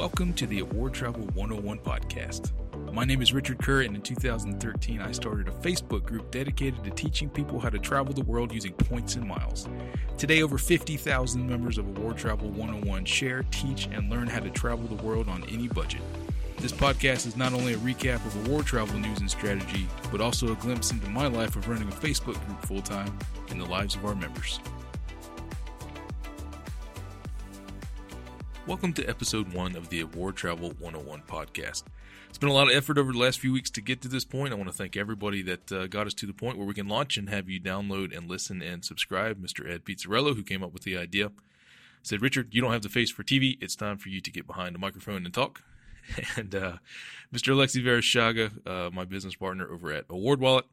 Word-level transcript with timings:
Welcome 0.00 0.32
to 0.36 0.46
the 0.46 0.60
Award 0.60 0.94
Travel 0.94 1.26
101 1.34 1.80
podcast. 1.80 2.52
My 2.94 3.04
name 3.04 3.20
is 3.20 3.34
Richard 3.34 3.58
Kerr, 3.58 3.82
and 3.82 3.94
in 3.94 4.00
2013, 4.00 4.98
I 4.98 5.12
started 5.12 5.46
a 5.46 5.50
Facebook 5.50 6.04
group 6.04 6.30
dedicated 6.30 6.82
to 6.84 6.90
teaching 6.90 7.28
people 7.28 7.60
how 7.60 7.68
to 7.68 7.78
travel 7.78 8.14
the 8.14 8.22
world 8.22 8.50
using 8.50 8.72
points 8.72 9.16
and 9.16 9.28
miles. 9.28 9.68
Today, 10.16 10.40
over 10.40 10.56
50,000 10.56 11.46
members 11.46 11.76
of 11.76 11.86
Award 11.86 12.16
Travel 12.16 12.48
101 12.48 13.04
share, 13.04 13.42
teach, 13.50 13.90
and 13.92 14.08
learn 14.08 14.26
how 14.26 14.40
to 14.40 14.48
travel 14.48 14.86
the 14.86 15.02
world 15.04 15.28
on 15.28 15.44
any 15.50 15.68
budget. 15.68 16.00
This 16.56 16.72
podcast 16.72 17.26
is 17.26 17.36
not 17.36 17.52
only 17.52 17.74
a 17.74 17.78
recap 17.78 18.24
of 18.24 18.46
award 18.46 18.64
travel 18.64 18.98
news 18.98 19.20
and 19.20 19.30
strategy, 19.30 19.86
but 20.10 20.22
also 20.22 20.50
a 20.50 20.56
glimpse 20.56 20.92
into 20.92 21.10
my 21.10 21.26
life 21.26 21.56
of 21.56 21.68
running 21.68 21.88
a 21.88 21.92
Facebook 21.92 22.42
group 22.46 22.64
full 22.64 22.80
time 22.80 23.18
and 23.50 23.60
the 23.60 23.66
lives 23.66 23.96
of 23.96 24.06
our 24.06 24.14
members. 24.14 24.60
Welcome 28.70 28.92
to 28.92 29.08
episode 29.08 29.52
one 29.52 29.74
of 29.74 29.88
the 29.88 30.00
Award 30.00 30.36
Travel 30.36 30.68
101 30.78 31.22
podcast. 31.26 31.82
It's 32.28 32.38
been 32.38 32.50
a 32.50 32.52
lot 32.52 32.68
of 32.70 32.76
effort 32.76 32.98
over 32.98 33.10
the 33.10 33.18
last 33.18 33.40
few 33.40 33.52
weeks 33.52 33.68
to 33.70 33.80
get 33.80 34.00
to 34.02 34.08
this 34.08 34.24
point. 34.24 34.52
I 34.52 34.56
want 34.56 34.68
to 34.70 34.72
thank 34.72 34.96
everybody 34.96 35.42
that 35.42 35.72
uh, 35.72 35.86
got 35.88 36.06
us 36.06 36.14
to 36.14 36.26
the 36.26 36.32
point 36.32 36.56
where 36.56 36.68
we 36.68 36.74
can 36.74 36.86
launch 36.86 37.16
and 37.16 37.28
have 37.28 37.48
you 37.48 37.60
download 37.60 38.16
and 38.16 38.30
listen 38.30 38.62
and 38.62 38.84
subscribe. 38.84 39.42
Mr. 39.42 39.68
Ed 39.68 39.84
Pizzarello, 39.84 40.36
who 40.36 40.44
came 40.44 40.62
up 40.62 40.72
with 40.72 40.84
the 40.84 40.96
idea, 40.96 41.32
said, 42.04 42.22
Richard, 42.22 42.54
you 42.54 42.62
don't 42.62 42.72
have 42.72 42.82
the 42.82 42.88
face 42.88 43.10
for 43.10 43.24
TV. 43.24 43.58
It's 43.60 43.74
time 43.74 43.98
for 43.98 44.08
you 44.08 44.20
to 44.20 44.30
get 44.30 44.46
behind 44.46 44.76
the 44.76 44.78
microphone 44.78 45.24
and 45.24 45.34
talk. 45.34 45.64
And 46.36 46.54
uh, 46.54 46.76
Mr. 47.34 47.52
Alexi 47.52 47.84
Vereschaga, 47.84 48.52
uh, 48.64 48.90
my 48.92 49.04
business 49.04 49.34
partner 49.34 49.68
over 49.68 49.90
at 49.92 50.04
Award 50.08 50.40
Wallet, 50.40 50.66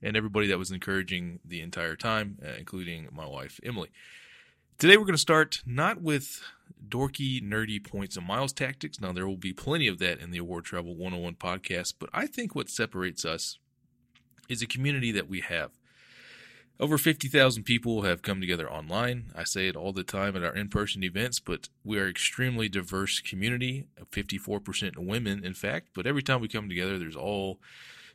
and 0.00 0.16
everybody 0.16 0.46
that 0.46 0.58
was 0.58 0.70
encouraging 0.70 1.40
the 1.44 1.62
entire 1.62 1.96
time, 1.96 2.38
uh, 2.44 2.52
including 2.60 3.08
my 3.10 3.26
wife, 3.26 3.58
Emily. 3.64 3.90
Today, 4.78 4.96
we're 4.96 5.04
going 5.04 5.14
to 5.14 5.18
start 5.18 5.62
not 5.66 6.00
with 6.00 6.40
dorky, 6.88 7.42
nerdy 7.42 7.82
points 7.82 8.16
and 8.16 8.26
miles 8.26 8.52
tactics. 8.52 9.00
Now, 9.00 9.12
there 9.12 9.26
will 9.26 9.36
be 9.36 9.52
plenty 9.52 9.86
of 9.88 9.98
that 9.98 10.20
in 10.20 10.30
the 10.30 10.38
Award 10.38 10.64
Travel 10.64 10.94
101 10.96 11.34
podcast, 11.34 11.94
but 11.98 12.10
I 12.12 12.26
think 12.26 12.54
what 12.54 12.68
separates 12.68 13.24
us 13.24 13.58
is 14.48 14.62
a 14.62 14.66
community 14.66 15.12
that 15.12 15.28
we 15.28 15.40
have. 15.40 15.70
Over 16.80 16.96
50,000 16.96 17.64
people 17.64 18.02
have 18.02 18.22
come 18.22 18.40
together 18.40 18.70
online. 18.70 19.32
I 19.36 19.44
say 19.44 19.68
it 19.68 19.76
all 19.76 19.92
the 19.92 20.02
time 20.02 20.34
at 20.34 20.42
our 20.42 20.54
in 20.54 20.68
person 20.68 21.04
events, 21.04 21.38
but 21.38 21.68
we 21.84 21.98
are 21.98 22.08
extremely 22.08 22.70
diverse 22.70 23.20
community, 23.20 23.86
54% 24.10 24.96
women, 24.96 25.44
in 25.44 25.52
fact. 25.52 25.88
But 25.94 26.06
every 26.06 26.22
time 26.22 26.40
we 26.40 26.48
come 26.48 26.70
together, 26.70 26.98
there's 26.98 27.16
all 27.16 27.60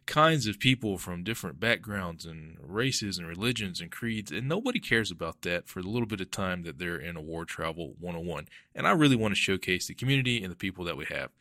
kinds 0.06 0.48
of 0.48 0.59
people 0.59 0.98
from 0.98 1.23
different 1.23 1.59
backgrounds 1.59 2.25
and 2.25 2.58
races 2.61 3.17
and 3.17 3.28
religions 3.28 3.81
and 3.81 3.92
creeds, 3.92 4.31
and 4.31 4.48
nobody 4.48 4.80
cares 4.80 5.11
about 5.11 5.42
that 5.42 5.67
for 5.67 5.81
the 5.81 5.89
little 5.89 6.08
bit 6.08 6.22
of 6.22 6.31
time 6.31 6.64
that 6.64 6.78
they're 6.78 6.98
in 6.98 7.16
Award 7.16 7.48
Travel 7.48 7.95
101. 8.00 8.48
And 8.73 8.88
I 8.88 8.92
really 8.92 9.16
want 9.16 9.33
to 9.33 9.39
showcase 9.39 9.88
the 9.88 9.94
community 9.94 10.44
and 10.44 10.52
the 10.52 10.58
people 10.58 10.86
that 10.86 10.98
we 10.98 11.06
have. 11.06 11.31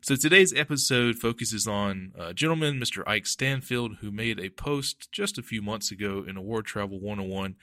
So 0.00 0.14
today's 0.14 0.54
episode 0.54 1.16
focuses 1.16 1.66
on 1.66 2.12
a 2.18 2.32
gentleman, 2.32 2.78
Mr. 2.78 3.02
Ike 3.06 3.26
Stanfield, 3.26 3.96
who 4.00 4.10
made 4.10 4.38
a 4.38 4.50
post 4.50 5.10
just 5.10 5.38
a 5.38 5.42
few 5.42 5.62
months 5.62 5.90
ago 5.90 6.24
in 6.26 6.36
Award 6.36 6.66
Travel 6.66 7.00
101 7.00 7.56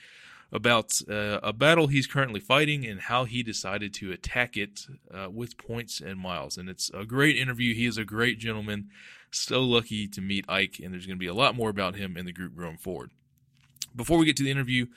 about 0.52 0.92
uh, 1.10 1.40
a 1.42 1.52
battle 1.52 1.88
he's 1.88 2.06
currently 2.06 2.40
fighting 2.40 2.86
and 2.86 3.02
how 3.02 3.26
he 3.26 3.42
decided 3.42 3.94
to 3.96 4.12
attack 4.12 4.56
it 4.56 4.82
uh, 5.12 5.30
with 5.30 5.58
points 5.58 6.00
and 6.00 6.20
miles. 6.20 6.58
And 6.58 6.70
it's 6.70 6.92
a 6.94 7.06
great 7.06 7.36
interview. 7.36 7.74
He 7.74 7.88
is 7.88 7.98
a 7.98 8.06
great 8.06 8.38
gentleman. 8.38 8.90
So 9.34 9.62
lucky 9.62 10.08
to 10.10 10.22
meet 10.22 10.46
Ike, 10.48 10.80
and 10.84 10.94
there's 10.94 11.08
going 11.08 11.18
to 11.18 11.24
be 11.24 11.28
a 11.28 11.34
lot 11.34 11.56
more 11.56 11.70
about 11.70 11.96
him 11.96 12.16
in 12.18 12.26
the 12.26 12.32
group 12.32 12.56
going 12.56 12.78
forward. 12.78 13.12
Before 13.96 14.18
we 14.18 14.26
get 14.26 14.38
to 14.38 14.44
the 14.44 14.52
interview 14.52 14.88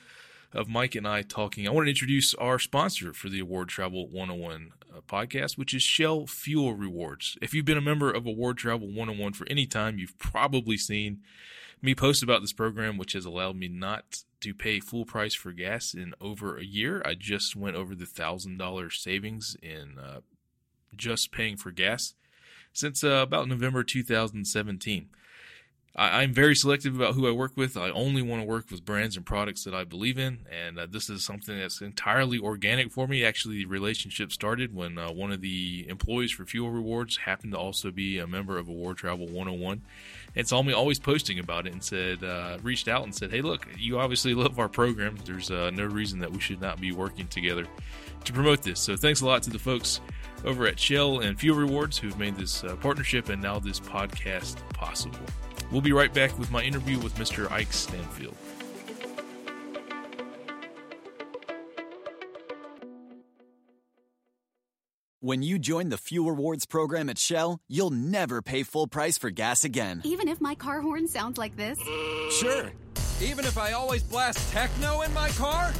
of 0.53 0.69
Mike 0.69 0.95
and 0.95 1.07
I 1.07 1.23
talking, 1.23 1.67
I 1.67 1.71
want 1.71 1.85
to 1.85 1.91
introduce 1.91 2.33
our 2.35 2.59
sponsor 2.59 3.13
for 3.13 3.29
the 3.29 3.39
Award 3.39 3.69
Travel 3.69 4.07
101 4.09 4.71
uh, 4.95 5.01
podcast, 5.01 5.57
which 5.57 5.73
is 5.73 5.81
Shell 5.81 6.27
Fuel 6.27 6.75
Rewards. 6.75 7.37
If 7.41 7.53
you've 7.53 7.65
been 7.65 7.77
a 7.77 7.81
member 7.81 8.11
of 8.11 8.27
Award 8.27 8.57
Travel 8.57 8.87
101 8.87 9.33
for 9.33 9.47
any 9.49 9.65
time, 9.65 9.97
you've 9.97 10.17
probably 10.19 10.77
seen 10.77 11.21
me 11.81 11.95
post 11.95 12.21
about 12.21 12.41
this 12.41 12.53
program, 12.53 12.97
which 12.97 13.13
has 13.13 13.25
allowed 13.25 13.55
me 13.55 13.67
not 13.67 14.23
to 14.41 14.53
pay 14.53 14.79
full 14.79 15.05
price 15.05 15.33
for 15.33 15.51
gas 15.51 15.95
in 15.95 16.13
over 16.21 16.57
a 16.57 16.63
year. 16.63 17.01
I 17.03 17.15
just 17.15 17.55
went 17.55 17.75
over 17.75 17.95
the 17.95 18.05
thousand 18.05 18.57
dollar 18.57 18.91
savings 18.91 19.57
in 19.63 19.97
uh, 19.97 20.21
just 20.95 21.31
paying 21.31 21.57
for 21.57 21.71
gas 21.71 22.13
since 22.77 23.03
uh, 23.03 23.07
about 23.07 23.47
November 23.47 23.83
2017. 23.83 25.09
I, 25.99 26.21
am 26.21 26.31
very 26.31 26.55
selective 26.55 26.95
about 26.95 27.15
who 27.15 27.27
I 27.27 27.31
work 27.31 27.53
with. 27.55 27.75
I 27.75 27.89
only 27.89 28.21
want 28.21 28.43
to 28.43 28.47
work 28.47 28.69
with 28.69 28.85
brands 28.85 29.17
and 29.17 29.25
products 29.25 29.63
that 29.63 29.73
I 29.73 29.83
believe 29.83 30.19
in, 30.19 30.45
and 30.51 30.77
uh, 30.77 30.85
this 30.87 31.09
is 31.09 31.25
something 31.25 31.57
that's 31.57 31.81
entirely 31.81 32.37
organic 32.37 32.91
for 32.91 33.07
me. 33.07 33.25
Actually, 33.25 33.57
the 33.57 33.65
relationship 33.65 34.31
started 34.31 34.75
when 34.75 34.99
uh, 34.99 35.11
one 35.11 35.31
of 35.31 35.41
the 35.41 35.87
employees 35.89 36.31
for 36.31 36.45
Fuel 36.45 36.69
Rewards 36.69 37.17
happened 37.17 37.53
to 37.53 37.57
also 37.57 37.89
be 37.89 38.19
a 38.19 38.27
member 38.27 38.59
of 38.59 38.69
Award 38.69 38.97
Travel 38.97 39.25
101, 39.25 39.81
and 40.35 40.47
saw 40.47 40.61
me 40.61 40.71
always 40.71 40.99
posting 40.99 41.39
about 41.39 41.65
it 41.65 41.73
and 41.73 41.83
said, 41.83 42.23
uh, 42.23 42.59
reached 42.61 42.87
out 42.87 43.03
and 43.03 43.15
said, 43.15 43.31
"Hey, 43.31 43.41
look, 43.41 43.67
you 43.75 43.97
obviously 43.97 44.35
love 44.35 44.59
our 44.59 44.69
program. 44.69 45.17
There's 45.25 45.49
uh, 45.49 45.71
no 45.71 45.85
reason 45.85 46.19
that 46.19 46.31
we 46.31 46.39
should 46.39 46.61
not 46.61 46.79
be 46.79 46.91
working 46.91 47.25
together 47.25 47.65
to 48.25 48.33
promote 48.33 48.61
this." 48.61 48.79
So, 48.79 48.95
thanks 48.95 49.21
a 49.21 49.25
lot 49.25 49.41
to 49.43 49.49
the 49.49 49.57
folks 49.57 49.99
over 50.45 50.67
at 50.67 50.79
Shell 50.79 51.19
and 51.19 51.39
Fuel 51.39 51.57
Rewards 51.57 51.97
who've 51.97 52.17
made 52.17 52.35
this 52.35 52.63
uh, 52.63 52.75
partnership 52.77 53.29
and 53.29 53.41
now 53.41 53.59
this 53.59 53.79
podcast 53.79 54.57
possible. 54.69 55.19
We'll 55.71 55.81
be 55.81 55.91
right 55.91 56.13
back 56.13 56.37
with 56.39 56.51
my 56.51 56.63
interview 56.63 56.99
with 56.99 57.15
Mr. 57.15 57.51
Ike 57.51 57.73
Stanfield. 57.73 58.35
When 65.19 65.41
you 65.41 65.57
join 65.57 65.89
the 65.89 65.97
Fuel 65.97 66.29
Rewards 66.29 66.65
program 66.65 67.09
at 67.09 67.17
Shell, 67.17 67.59
you'll 67.67 67.89
never 67.89 68.41
pay 68.41 68.63
full 68.63 68.87
price 68.87 69.17
for 69.17 69.29
gas 69.29 69.63
again. 69.63 70.01
Even 70.05 70.27
if 70.27 70.39
my 70.39 70.55
car 70.55 70.79
horn 70.79 71.07
sounds 71.07 71.37
like 71.37 71.57
this? 71.57 71.77
Sure. 72.31 72.71
Even 73.19 73.43
if 73.43 73.57
I 73.57 73.71
always 73.71 74.03
blast 74.03 74.51
techno 74.53 75.01
in 75.01 75.13
my 75.13 75.29
car? 75.29 75.73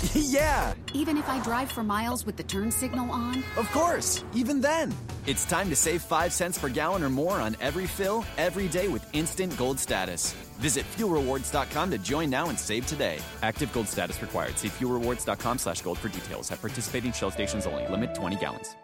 yeah. 0.14 0.74
Even 0.94 1.16
if 1.16 1.28
I 1.28 1.42
drive 1.42 1.72
for 1.72 1.82
miles 1.82 2.24
with 2.24 2.36
the 2.36 2.42
turn 2.44 2.70
signal 2.70 3.10
on? 3.10 3.42
Of 3.56 3.70
course, 3.72 4.24
even 4.34 4.60
then. 4.60 4.94
It's 5.26 5.44
time 5.44 5.68
to 5.70 5.76
save 5.76 6.02
5 6.02 6.32
cents 6.32 6.58
per 6.58 6.68
gallon 6.68 7.02
or 7.02 7.10
more 7.10 7.40
on 7.40 7.56
every 7.60 7.86
fill, 7.86 8.24
every 8.36 8.68
day 8.68 8.88
with 8.88 9.04
instant 9.14 9.56
gold 9.56 9.78
status. 9.78 10.32
Visit 10.60 10.84
fuelrewards.com 10.96 11.90
to 11.90 11.98
join 11.98 12.30
now 12.30 12.48
and 12.48 12.58
save 12.58 12.86
today. 12.86 13.18
Active 13.42 13.72
gold 13.72 13.88
status 13.88 14.20
required. 14.22 14.58
See 14.58 14.68
fuelrewards.com 14.68 15.58
slash 15.58 15.82
gold 15.82 15.98
for 15.98 16.08
details. 16.08 16.50
At 16.50 16.60
participating 16.60 17.12
Shell 17.12 17.32
stations 17.32 17.66
only. 17.66 17.86
Limit 17.88 18.14
20 18.14 18.36
gallons. 18.36 18.76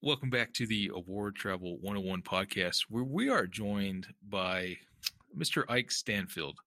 Welcome 0.00 0.30
back 0.30 0.52
to 0.54 0.66
the 0.66 0.92
Award 0.94 1.34
Travel 1.34 1.78
101 1.80 2.22
podcast, 2.22 2.84
where 2.88 3.02
we 3.02 3.30
are 3.30 3.48
joined 3.48 4.06
by 4.22 4.76
Mr. 5.36 5.64
Ike 5.68 5.90
Stanfield. 5.90 6.58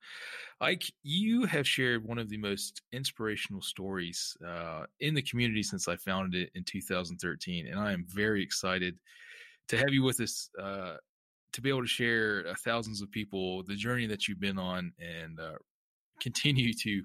Ike, 0.60 0.92
you 1.04 1.46
have 1.46 1.68
shared 1.68 2.06
one 2.06 2.20
of 2.20 2.30
the 2.30 2.38
most 2.38 2.82
inspirational 2.92 3.62
stories 3.62 4.38
uh, 4.48 4.86
in 5.00 5.14
the 5.14 5.22
community 5.22 5.64
since 5.64 5.88
I 5.88 5.96
founded 5.96 6.44
it 6.44 6.52
in 6.54 6.64
2013, 6.64 7.68
and 7.68 7.80
I 7.80 7.94
am 7.94 8.06
very 8.08 8.44
excited 8.44 8.98
to 9.70 9.78
have 9.78 9.90
you 9.90 10.04
with 10.04 10.20
us 10.20 10.50
uh, 10.62 10.98
to 11.54 11.62
be 11.62 11.70
able 11.70 11.82
to 11.82 11.88
share 11.88 12.46
uh, 12.48 12.54
thousands 12.64 13.02
of 13.02 13.12
people 13.12 13.64
the 13.64 13.76
journey 13.76 14.06
that 14.08 14.28
you've 14.28 14.40
been 14.40 14.60
on 14.60 14.94
and 15.00 15.40
uh, 15.40 15.58
continue 16.22 16.74
to 16.74 17.02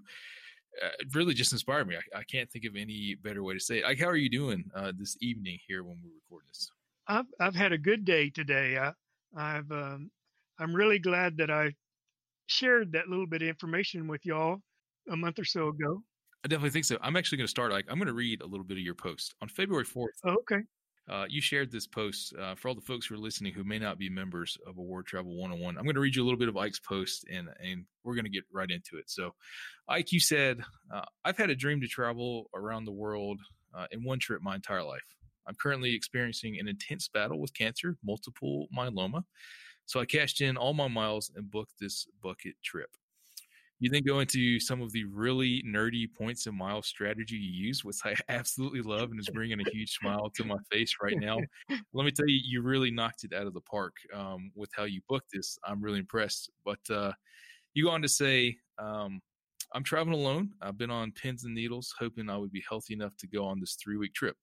uh, 0.84 0.88
really 1.14 1.32
just 1.32 1.52
inspire 1.52 1.84
me. 1.84 1.96
I, 1.96 2.18
I, 2.18 2.22
can't 2.24 2.50
think 2.50 2.66
of 2.66 2.76
any 2.76 3.16
better 3.22 3.42
way 3.42 3.54
to 3.54 3.60
say 3.60 3.78
it. 3.78 3.84
Ike, 3.84 3.98
how 3.98 4.08
are 4.08 4.16
you 4.16 4.28
doing 4.28 4.64
uh, 4.74 4.92
this 4.96 5.16
evening 5.22 5.58
here 5.66 5.82
when 5.82 5.96
we 6.02 6.10
record 6.10 6.42
this? 6.48 6.70
I've 7.08 7.26
I've 7.40 7.54
had 7.54 7.72
a 7.72 7.78
good 7.78 8.04
day 8.04 8.30
today. 8.30 8.76
I, 8.76 8.92
I've 9.36 9.70
um, 9.70 10.10
I'm 10.58 10.74
really 10.74 10.98
glad 10.98 11.36
that 11.38 11.50
I 11.50 11.74
shared 12.46 12.92
that 12.92 13.08
little 13.08 13.26
bit 13.26 13.42
of 13.42 13.48
information 13.48 14.08
with 14.08 14.24
y'all 14.24 14.58
a 15.10 15.16
month 15.16 15.38
or 15.38 15.44
so 15.44 15.68
ago. 15.68 16.02
I 16.44 16.48
definitely 16.48 16.70
think 16.70 16.84
so. 16.84 16.98
I'm 17.02 17.16
actually 17.16 17.38
going 17.38 17.46
to 17.46 17.50
start. 17.50 17.72
Like, 17.72 17.86
I'm 17.88 17.98
going 17.98 18.06
to 18.06 18.14
read 18.14 18.40
a 18.40 18.46
little 18.46 18.64
bit 18.64 18.76
of 18.76 18.82
your 18.82 18.94
post 18.94 19.34
on 19.42 19.48
February 19.48 19.84
4th. 19.84 20.06
Oh, 20.24 20.36
okay. 20.40 20.62
Uh, 21.08 21.24
you 21.28 21.40
shared 21.40 21.70
this 21.70 21.86
post 21.86 22.34
uh, 22.40 22.54
for 22.56 22.68
all 22.68 22.74
the 22.74 22.80
folks 22.80 23.06
who 23.06 23.14
are 23.14 23.18
listening 23.18 23.52
who 23.52 23.62
may 23.62 23.78
not 23.78 23.96
be 23.96 24.08
members 24.08 24.58
of 24.66 24.76
Award 24.76 25.06
Travel 25.06 25.36
101. 25.36 25.76
I'm 25.76 25.84
going 25.84 25.94
to 25.94 26.00
read 26.00 26.16
you 26.16 26.22
a 26.22 26.26
little 26.26 26.38
bit 26.38 26.48
of 26.48 26.56
Ike's 26.56 26.80
post 26.80 27.24
and, 27.32 27.48
and 27.62 27.84
we're 28.02 28.14
going 28.14 28.24
to 28.24 28.30
get 28.30 28.42
right 28.52 28.70
into 28.70 28.96
it. 28.96 29.08
So, 29.08 29.32
Ike, 29.88 30.10
you 30.10 30.18
said, 30.18 30.60
uh, 30.92 31.04
I've 31.24 31.36
had 31.36 31.50
a 31.50 31.54
dream 31.54 31.80
to 31.80 31.86
travel 31.86 32.50
around 32.54 32.86
the 32.86 32.92
world 32.92 33.40
uh, 33.76 33.86
in 33.92 34.02
one 34.02 34.18
trip 34.18 34.42
my 34.42 34.56
entire 34.56 34.82
life. 34.82 35.04
I'm 35.46 35.54
currently 35.60 35.94
experiencing 35.94 36.58
an 36.58 36.66
intense 36.66 37.08
battle 37.08 37.40
with 37.40 37.54
cancer, 37.54 37.96
multiple 38.04 38.66
myeloma. 38.76 39.22
So 39.86 40.00
I 40.00 40.04
cashed 40.04 40.40
in 40.40 40.56
all 40.56 40.74
my 40.74 40.88
miles 40.88 41.30
and 41.34 41.50
booked 41.50 41.74
this 41.80 42.06
bucket 42.22 42.54
trip. 42.62 42.90
You 43.78 43.90
then 43.90 44.04
go 44.04 44.20
into 44.20 44.58
some 44.58 44.80
of 44.80 44.90
the 44.92 45.04
really 45.04 45.62
nerdy 45.66 46.06
points 46.10 46.46
and 46.46 46.56
miles 46.56 46.86
strategy 46.86 47.36
you 47.36 47.66
use, 47.66 47.84
which 47.84 47.98
I 48.04 48.14
absolutely 48.28 48.80
love 48.80 49.10
and 49.10 49.20
is 49.20 49.28
bringing 49.28 49.60
a 49.60 49.70
huge 49.70 49.92
smile 49.92 50.30
to 50.30 50.44
my 50.44 50.56
face 50.72 50.96
right 51.02 51.18
now. 51.18 51.38
Let 51.92 52.04
me 52.04 52.10
tell 52.10 52.26
you, 52.26 52.40
you 52.42 52.62
really 52.62 52.90
knocked 52.90 53.24
it 53.24 53.34
out 53.34 53.46
of 53.46 53.52
the 53.54 53.60
park 53.60 53.94
um, 54.14 54.50
with 54.54 54.70
how 54.74 54.84
you 54.84 55.02
booked 55.08 55.30
this. 55.32 55.58
I'm 55.64 55.82
really 55.82 55.98
impressed. 55.98 56.50
But 56.64 56.78
uh, 56.90 57.12
you 57.74 57.84
go 57.84 57.90
on 57.90 58.00
to 58.00 58.08
say, 58.08 58.56
um, 58.78 59.20
I'm 59.74 59.84
traveling 59.84 60.18
alone. 60.18 60.52
I've 60.62 60.78
been 60.78 60.90
on 60.90 61.12
pins 61.12 61.44
and 61.44 61.54
needles, 61.54 61.94
hoping 61.98 62.30
I 62.30 62.38
would 62.38 62.52
be 62.52 62.64
healthy 62.66 62.94
enough 62.94 63.16
to 63.18 63.26
go 63.26 63.44
on 63.44 63.60
this 63.60 63.76
three 63.82 63.98
week 63.98 64.14
trip. 64.14 64.36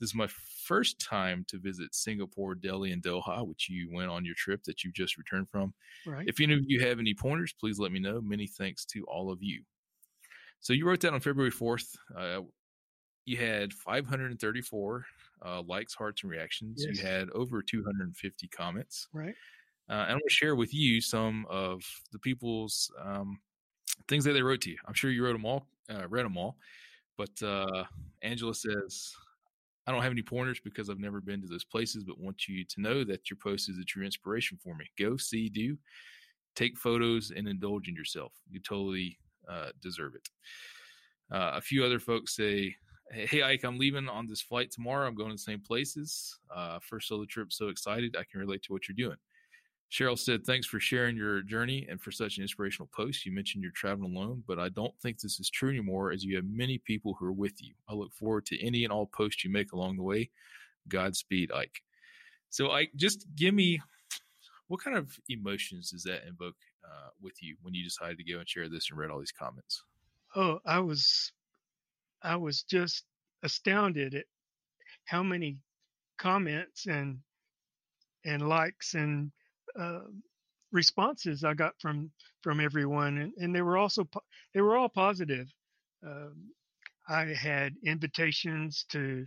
This 0.00 0.10
is 0.10 0.14
my 0.14 0.28
first 0.66 1.00
time 1.00 1.44
to 1.48 1.58
visit 1.58 1.94
Singapore, 1.94 2.54
Delhi, 2.54 2.92
and 2.92 3.02
Doha, 3.02 3.46
which 3.46 3.68
you 3.70 3.90
went 3.92 4.10
on 4.10 4.24
your 4.24 4.34
trip 4.34 4.64
that 4.64 4.82
you 4.82 4.90
just 4.92 5.16
returned 5.16 5.48
from. 5.48 5.72
Right. 6.06 6.26
If 6.26 6.40
any 6.40 6.54
of 6.54 6.60
you 6.66 6.80
have 6.80 6.98
any 6.98 7.14
pointers, 7.14 7.54
please 7.58 7.78
let 7.78 7.92
me 7.92 8.00
know. 8.00 8.20
Many 8.20 8.46
thanks 8.46 8.84
to 8.86 9.04
all 9.04 9.30
of 9.30 9.38
you. 9.42 9.62
So 10.60 10.72
you 10.72 10.86
wrote 10.86 11.00
that 11.00 11.12
on 11.12 11.20
February 11.20 11.52
4th. 11.52 11.96
Uh, 12.16 12.40
you 13.26 13.36
had 13.36 13.72
534 13.72 15.06
uh, 15.44 15.62
likes, 15.62 15.94
hearts, 15.94 16.22
and 16.22 16.30
reactions. 16.30 16.84
Yes. 16.86 16.98
You 16.98 17.06
had 17.06 17.30
over 17.30 17.62
250 17.62 18.48
comments. 18.48 19.08
Right. 19.12 19.34
Uh, 19.88 19.92
and 19.92 20.02
I'm 20.02 20.08
going 20.08 20.20
to 20.26 20.34
share 20.34 20.56
with 20.56 20.72
you 20.74 21.00
some 21.00 21.46
of 21.50 21.82
the 22.12 22.18
people's 22.18 22.90
um, 23.02 23.38
things 24.08 24.24
that 24.24 24.32
they 24.32 24.42
wrote 24.42 24.62
to 24.62 24.70
you. 24.70 24.78
I'm 24.86 24.94
sure 24.94 25.10
you 25.10 25.24
wrote 25.24 25.34
them 25.34 25.44
all, 25.44 25.66
uh, 25.90 26.08
read 26.08 26.24
them 26.24 26.36
all. 26.36 26.56
But 27.16 27.42
uh, 27.42 27.84
Angela 28.22 28.54
says, 28.54 29.14
I 29.86 29.92
don't 29.92 30.02
have 30.02 30.12
any 30.12 30.22
pointers 30.22 30.60
because 30.64 30.88
I've 30.88 30.98
never 30.98 31.20
been 31.20 31.42
to 31.42 31.46
those 31.46 31.64
places, 31.64 32.04
but 32.04 32.18
want 32.18 32.48
you 32.48 32.64
to 32.64 32.80
know 32.80 33.04
that 33.04 33.30
your 33.30 33.36
post 33.42 33.68
is 33.68 33.78
a 33.78 33.84
true 33.84 34.04
inspiration 34.04 34.58
for 34.62 34.74
me. 34.74 34.86
Go, 34.98 35.16
see, 35.16 35.48
do, 35.48 35.76
take 36.54 36.78
photos, 36.78 37.32
and 37.36 37.46
indulge 37.46 37.88
in 37.88 37.94
yourself. 37.94 38.32
You 38.50 38.60
totally 38.60 39.18
uh, 39.48 39.70
deserve 39.82 40.14
it. 40.14 40.28
Uh, 41.30 41.52
a 41.54 41.60
few 41.60 41.84
other 41.84 41.98
folks 41.98 42.34
say, 42.36 42.74
Hey, 43.10 43.42
Ike, 43.42 43.64
I'm 43.64 43.78
leaving 43.78 44.08
on 44.08 44.26
this 44.26 44.40
flight 44.40 44.70
tomorrow. 44.70 45.06
I'm 45.06 45.14
going 45.14 45.28
to 45.28 45.34
the 45.34 45.38
same 45.38 45.60
places. 45.60 46.38
Uh, 46.54 46.78
first 46.80 47.08
solo 47.08 47.26
trip, 47.26 47.52
so 47.52 47.68
excited. 47.68 48.16
I 48.18 48.24
can 48.30 48.40
relate 48.40 48.62
to 48.62 48.72
what 48.72 48.88
you're 48.88 48.96
doing. 48.96 49.18
Cheryl 49.94 50.18
said, 50.18 50.44
Thanks 50.44 50.66
for 50.66 50.80
sharing 50.80 51.16
your 51.16 51.40
journey 51.42 51.86
and 51.88 52.00
for 52.00 52.10
such 52.10 52.36
an 52.36 52.42
inspirational 52.42 52.88
post. 52.92 53.24
You 53.24 53.30
mentioned 53.30 53.62
you're 53.62 53.70
traveling 53.70 54.16
alone, 54.16 54.42
but 54.44 54.58
I 54.58 54.68
don't 54.70 54.98
think 55.00 55.20
this 55.20 55.38
is 55.38 55.48
true 55.48 55.70
anymore 55.70 56.10
as 56.10 56.24
you 56.24 56.34
have 56.34 56.44
many 56.46 56.78
people 56.78 57.14
who 57.14 57.26
are 57.26 57.32
with 57.32 57.62
you. 57.62 57.74
I 57.88 57.94
look 57.94 58.12
forward 58.12 58.44
to 58.46 58.60
any 58.60 58.82
and 58.82 58.92
all 58.92 59.06
posts 59.06 59.44
you 59.44 59.50
make 59.50 59.72
along 59.72 59.96
the 59.96 60.02
way. 60.02 60.30
Godspeed, 60.88 61.52
Ike. 61.52 61.80
So, 62.50 62.72
Ike, 62.72 62.90
just 62.96 63.26
give 63.36 63.54
me 63.54 63.80
what 64.66 64.82
kind 64.82 64.96
of 64.96 65.16
emotions 65.28 65.92
does 65.92 66.02
that 66.02 66.26
invoke 66.26 66.56
uh, 66.84 67.10
with 67.22 67.40
you 67.40 67.54
when 67.62 67.72
you 67.72 67.84
decided 67.84 68.18
to 68.18 68.24
go 68.24 68.40
and 68.40 68.48
share 68.48 68.68
this 68.68 68.90
and 68.90 68.98
read 68.98 69.12
all 69.12 69.20
these 69.20 69.30
comments? 69.30 69.84
Oh, 70.34 70.58
I 70.66 70.80
was, 70.80 71.30
I 72.20 72.34
was 72.34 72.64
just 72.64 73.04
astounded 73.44 74.16
at 74.16 74.24
how 75.04 75.22
many 75.22 75.58
comments 76.18 76.86
and 76.86 77.18
and 78.24 78.48
likes 78.48 78.94
and 78.94 79.30
uh, 79.78 80.00
responses 80.72 81.44
I 81.44 81.54
got 81.54 81.74
from 81.80 82.10
from 82.42 82.60
everyone, 82.60 83.18
and, 83.18 83.32
and 83.38 83.54
they 83.54 83.62
were 83.62 83.78
also 83.78 84.04
po- 84.04 84.24
they 84.54 84.60
were 84.60 84.76
all 84.76 84.88
positive. 84.88 85.48
Um, 86.06 86.50
I 87.08 87.26
had 87.26 87.74
invitations 87.84 88.86
to 88.90 89.26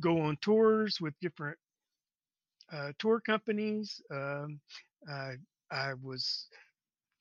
go 0.00 0.20
on 0.22 0.38
tours 0.42 1.00
with 1.00 1.14
different 1.20 1.58
uh, 2.72 2.92
tour 2.98 3.20
companies. 3.20 4.00
Um, 4.12 4.60
I 5.10 5.34
I 5.70 5.94
was 6.02 6.48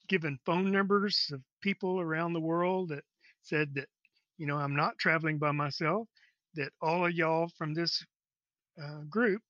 given 0.10 0.40
phone 0.46 0.72
numbers 0.72 1.30
of 1.34 1.42
people 1.62 2.00
around 2.02 2.34
the 2.34 2.40
world 2.42 2.90
that 2.90 3.04
said 3.44 3.74
that 3.76 3.88
you 4.38 4.48
know 4.48 4.58
I'm 4.58 4.76
not 4.76 4.98
traveling 5.00 5.38
by 5.38 5.52
myself. 5.52 6.08
That 6.56 6.72
all 6.82 7.06
of 7.06 7.14
y'all 7.14 7.50
from 7.58 7.74
this 7.74 8.04
uh, 8.82 9.02
group 9.10 9.42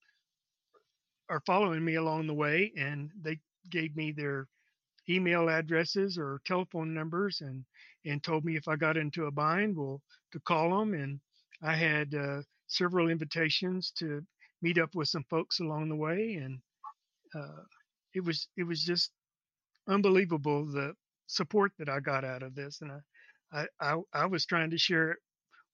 are 1.29 1.41
following 1.45 1.83
me 1.83 1.95
along 1.95 2.27
the 2.27 2.33
way, 2.33 2.71
and 2.77 3.11
they 3.21 3.39
gave 3.71 3.95
me 3.95 4.11
their 4.11 4.47
email 5.09 5.49
addresses 5.49 6.17
or 6.17 6.41
telephone 6.45 6.93
numbers, 6.93 7.41
and 7.41 7.65
and 8.05 8.23
told 8.23 8.45
me 8.45 8.55
if 8.55 8.67
I 8.67 8.75
got 8.77 8.97
into 8.97 9.25
a 9.25 9.31
bind, 9.31 9.75
well, 9.75 10.01
to 10.31 10.39
call 10.41 10.77
them. 10.79 10.93
And 10.93 11.19
I 11.61 11.75
had 11.75 12.13
uh, 12.15 12.41
several 12.67 13.09
invitations 13.09 13.91
to 13.99 14.25
meet 14.61 14.77
up 14.77 14.95
with 14.95 15.09
some 15.09 15.25
folks 15.29 15.59
along 15.59 15.89
the 15.89 15.95
way, 15.95 16.35
and 16.35 16.59
uh, 17.35 17.63
it 18.13 18.23
was 18.23 18.47
it 18.57 18.63
was 18.63 18.83
just 18.83 19.11
unbelievable 19.87 20.65
the 20.65 20.93
support 21.27 21.71
that 21.79 21.89
I 21.89 21.99
got 21.99 22.23
out 22.25 22.43
of 22.43 22.55
this, 22.55 22.81
and 22.81 22.91
I 22.91 22.99
I 23.51 23.67
I, 23.79 23.97
I 24.13 24.25
was 24.25 24.45
trying 24.45 24.71
to 24.71 24.77
share 24.77 25.11
it 25.11 25.19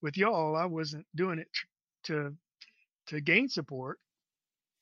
with 0.02 0.18
y'all. 0.18 0.56
I 0.56 0.66
wasn't 0.66 1.06
doing 1.16 1.40
it 1.40 1.50
to 2.06 2.36
to 3.08 3.22
gain 3.22 3.50
support. 3.50 4.00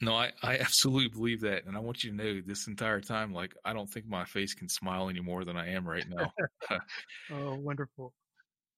No, 0.02 0.16
I, 0.16 0.32
I 0.42 0.58
absolutely 0.58 1.10
believe 1.10 1.42
that. 1.42 1.66
And 1.66 1.78
I 1.78 1.80
want 1.80 2.04
you 2.04 2.10
to 2.10 2.16
know 2.16 2.42
this 2.42 2.68
entire 2.68 3.02
time, 3.02 3.34
like, 3.34 3.56
I 3.64 3.74
don't 3.74 3.90
think 3.90 4.08
my 4.08 4.26
face 4.26 4.54
can 4.54 4.68
smile 4.68 5.10
any 5.10 5.22
more 5.22 5.46
than 5.46 5.56
I 5.56 5.70
am 5.70 5.88
right 5.88 6.06
now. 6.10 6.34
Oh, 7.32 7.56
wonderful. 7.56 8.14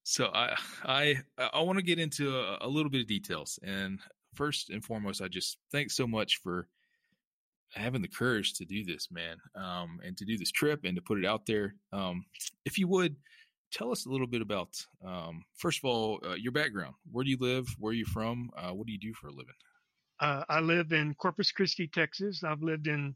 so 0.04 0.28
I, 0.34 0.56
I, 0.84 1.20
I 1.38 1.62
want 1.62 1.80
to 1.80 1.84
get 1.84 1.98
into 1.98 2.38
a, 2.38 2.60
a 2.62 2.68
little 2.68 2.92
bit 2.92 3.02
of 3.02 3.08
details. 3.08 3.58
And 3.64 4.00
first 4.36 4.70
and 4.70 4.84
foremost, 4.84 5.22
I 5.22 5.28
just 5.28 5.58
thanks 5.72 5.96
so 5.96 6.06
much 6.06 6.40
for 6.44 6.68
having 7.74 8.02
the 8.02 8.08
courage 8.08 8.54
to 8.56 8.66
do 8.66 8.84
this, 8.84 9.10
man, 9.10 9.38
um, 9.56 10.00
and 10.06 10.16
to 10.18 10.26
do 10.26 10.38
this 10.38 10.52
trip 10.52 10.82
and 10.84 10.96
to 10.96 11.02
put 11.02 11.18
it 11.18 11.26
out 11.26 11.46
there. 11.46 11.76
Um, 11.92 12.26
if 12.66 12.78
you 12.78 12.88
would 12.90 13.16
tell 13.72 13.92
us 13.92 14.06
a 14.06 14.10
little 14.10 14.28
bit 14.28 14.42
about, 14.42 14.70
um, 15.04 15.44
first 15.58 15.80
of 15.80 15.86
all, 15.86 16.20
uh, 16.26 16.36
your 16.36 16.52
background. 16.52 16.94
Where 17.12 17.24
do 17.24 17.32
you 17.32 17.38
live? 17.40 17.68
Where 17.80 17.92
are 17.92 17.96
you 17.96 18.06
from? 18.06 18.52
Uh, 18.56 18.72
what 18.72 18.86
do 18.86 18.94
you 18.94 19.00
do 19.00 19.14
for 19.14 19.28
a 19.28 19.32
living? 19.32 19.56
Uh, 20.24 20.46
I 20.48 20.62
live 20.62 20.94
in 20.94 21.14
Corpus 21.16 21.52
Christi, 21.52 21.86
Texas. 21.86 22.46
I've 22.46 22.64
lived 22.64 22.88
in 22.88 23.14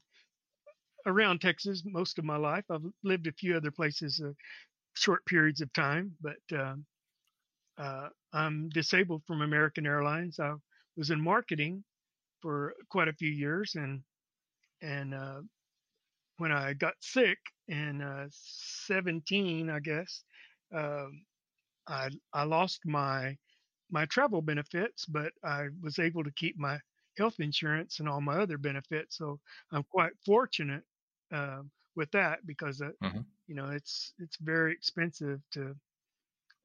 around 1.05 1.39
Texas 1.39 1.83
most 1.85 2.19
of 2.19 2.25
my 2.25 2.35
life. 2.35 2.65
I've 2.69 2.83
lived 3.01 3.27
a 3.27 3.31
few 3.31 3.55
other 3.55 3.71
places, 3.71 4.21
uh, 4.21 4.33
short 4.93 5.25
periods 5.25 5.61
of 5.61 5.71
time, 5.71 6.11
but 6.19 6.35
um, 6.59 6.85
uh, 7.77 8.09
I'm 8.33 8.67
disabled 8.69 9.23
from 9.25 9.41
American 9.41 9.85
Airlines. 9.87 10.37
I 10.37 10.55
was 10.97 11.09
in 11.09 11.21
marketing 11.21 11.85
for 12.41 12.73
quite 12.89 13.07
a 13.07 13.13
few 13.13 13.31
years, 13.31 13.75
and 13.75 14.01
and 14.81 15.13
uh, 15.13 15.41
when 16.39 16.51
I 16.51 16.73
got 16.73 16.95
sick 16.99 17.39
in 17.69 18.01
uh, 18.01 18.27
17, 18.31 19.69
I 19.69 19.79
guess, 19.79 20.23
um, 20.75 21.21
I 21.87 22.09
I 22.33 22.43
lost 22.43 22.81
my 22.85 23.37
my 23.91 24.05
travel 24.07 24.41
benefits, 24.41 25.05
but 25.05 25.31
I 25.45 25.67
was 25.81 25.99
able 25.99 26.25
to 26.25 26.31
keep 26.33 26.57
my 26.59 26.77
health 27.17 27.39
insurance 27.39 27.99
and 27.99 28.09
all 28.09 28.21
my 28.21 28.37
other 28.39 28.57
benefits. 28.57 29.17
So 29.17 29.39
I'm 29.71 29.83
quite 29.83 30.13
fortunate 30.25 30.83
uh, 31.31 31.63
with 31.95 32.11
that 32.11 32.45
because 32.45 32.81
uh, 32.81 32.91
Mhm. 33.01 33.37
you 33.47 33.55
know 33.55 33.67
it's 33.69 34.13
it's 34.19 34.37
very 34.37 34.73
expensive 34.73 35.41
to 35.51 35.75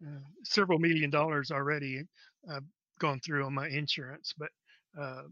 uh, 0.06 0.20
several 0.44 0.78
million 0.78 1.10
dollars 1.10 1.50
already. 1.50 2.02
I've 2.48 2.64
gone 2.98 3.20
through 3.20 3.44
on 3.44 3.54
my 3.54 3.68
insurance, 3.68 4.34
but 4.36 4.50
uh, 4.98 5.24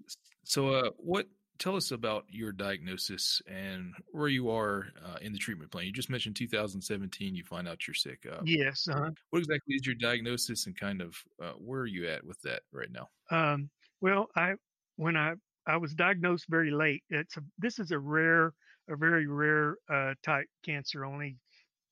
So, 0.44 0.68
uh, 0.74 0.90
what? 0.96 1.28
Tell 1.58 1.76
us 1.76 1.90
about 1.90 2.24
your 2.30 2.52
diagnosis 2.52 3.42
and 3.46 3.92
where 4.12 4.28
you 4.28 4.48
are 4.48 4.88
uh, 5.04 5.18
in 5.20 5.32
the 5.32 5.38
treatment 5.38 5.70
plan. 5.70 5.84
You 5.84 5.92
just 5.92 6.08
mentioned 6.08 6.36
2017. 6.36 7.34
You 7.34 7.44
find 7.44 7.68
out 7.68 7.86
you're 7.86 7.92
sick. 7.94 8.24
Uh, 8.30 8.44
yes, 8.44 8.88
uh, 8.88 9.10
What 9.30 9.40
exactly 9.40 9.74
is 9.76 9.86
your 9.86 9.96
diagnosis, 9.96 10.66
and 10.66 10.76
kind 10.78 11.02
of 11.02 11.16
uh, 11.42 11.52
where 11.54 11.80
are 11.82 11.86
you 11.86 12.08
at 12.08 12.24
with 12.24 12.40
that 12.42 12.62
right 12.72 12.90
now? 12.90 13.10
Um, 13.30 13.70
well, 14.00 14.28
I 14.36 14.54
when 15.00 15.16
I 15.16 15.32
I 15.66 15.78
was 15.78 15.94
diagnosed 15.94 16.44
very 16.48 16.70
late. 16.70 17.02
It's 17.08 17.36
a, 17.38 17.40
this 17.58 17.78
is 17.78 17.90
a 17.90 17.98
rare, 17.98 18.52
a 18.90 18.96
very 18.96 19.26
rare 19.26 19.76
uh, 19.92 20.14
type 20.22 20.46
cancer. 20.62 21.06
Only 21.06 21.38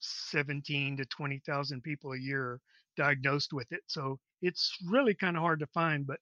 seventeen 0.00 0.99
to 0.99 1.07
twenty 1.07 1.41
thousand 1.47 1.83
people 1.83 2.12
a 2.12 2.19
year 2.19 2.61
diagnosed 2.99 3.53
with 3.55 3.73
it. 3.73 3.81
So 3.87 4.19
it's 4.43 4.77
really 4.87 5.15
kind 5.15 5.37
of 5.37 5.43
hard 5.43 5.61
to 5.61 5.67
find. 5.69 6.07
But 6.07 6.21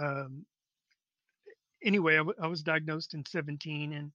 um, 0.00 0.44
anyway, 1.84 2.14
I, 2.14 2.18
w- 2.18 2.38
I 2.42 2.48
was 2.48 2.62
diagnosed 2.62 3.14
in 3.14 3.24
seventeen, 3.24 3.92
and 3.92 4.12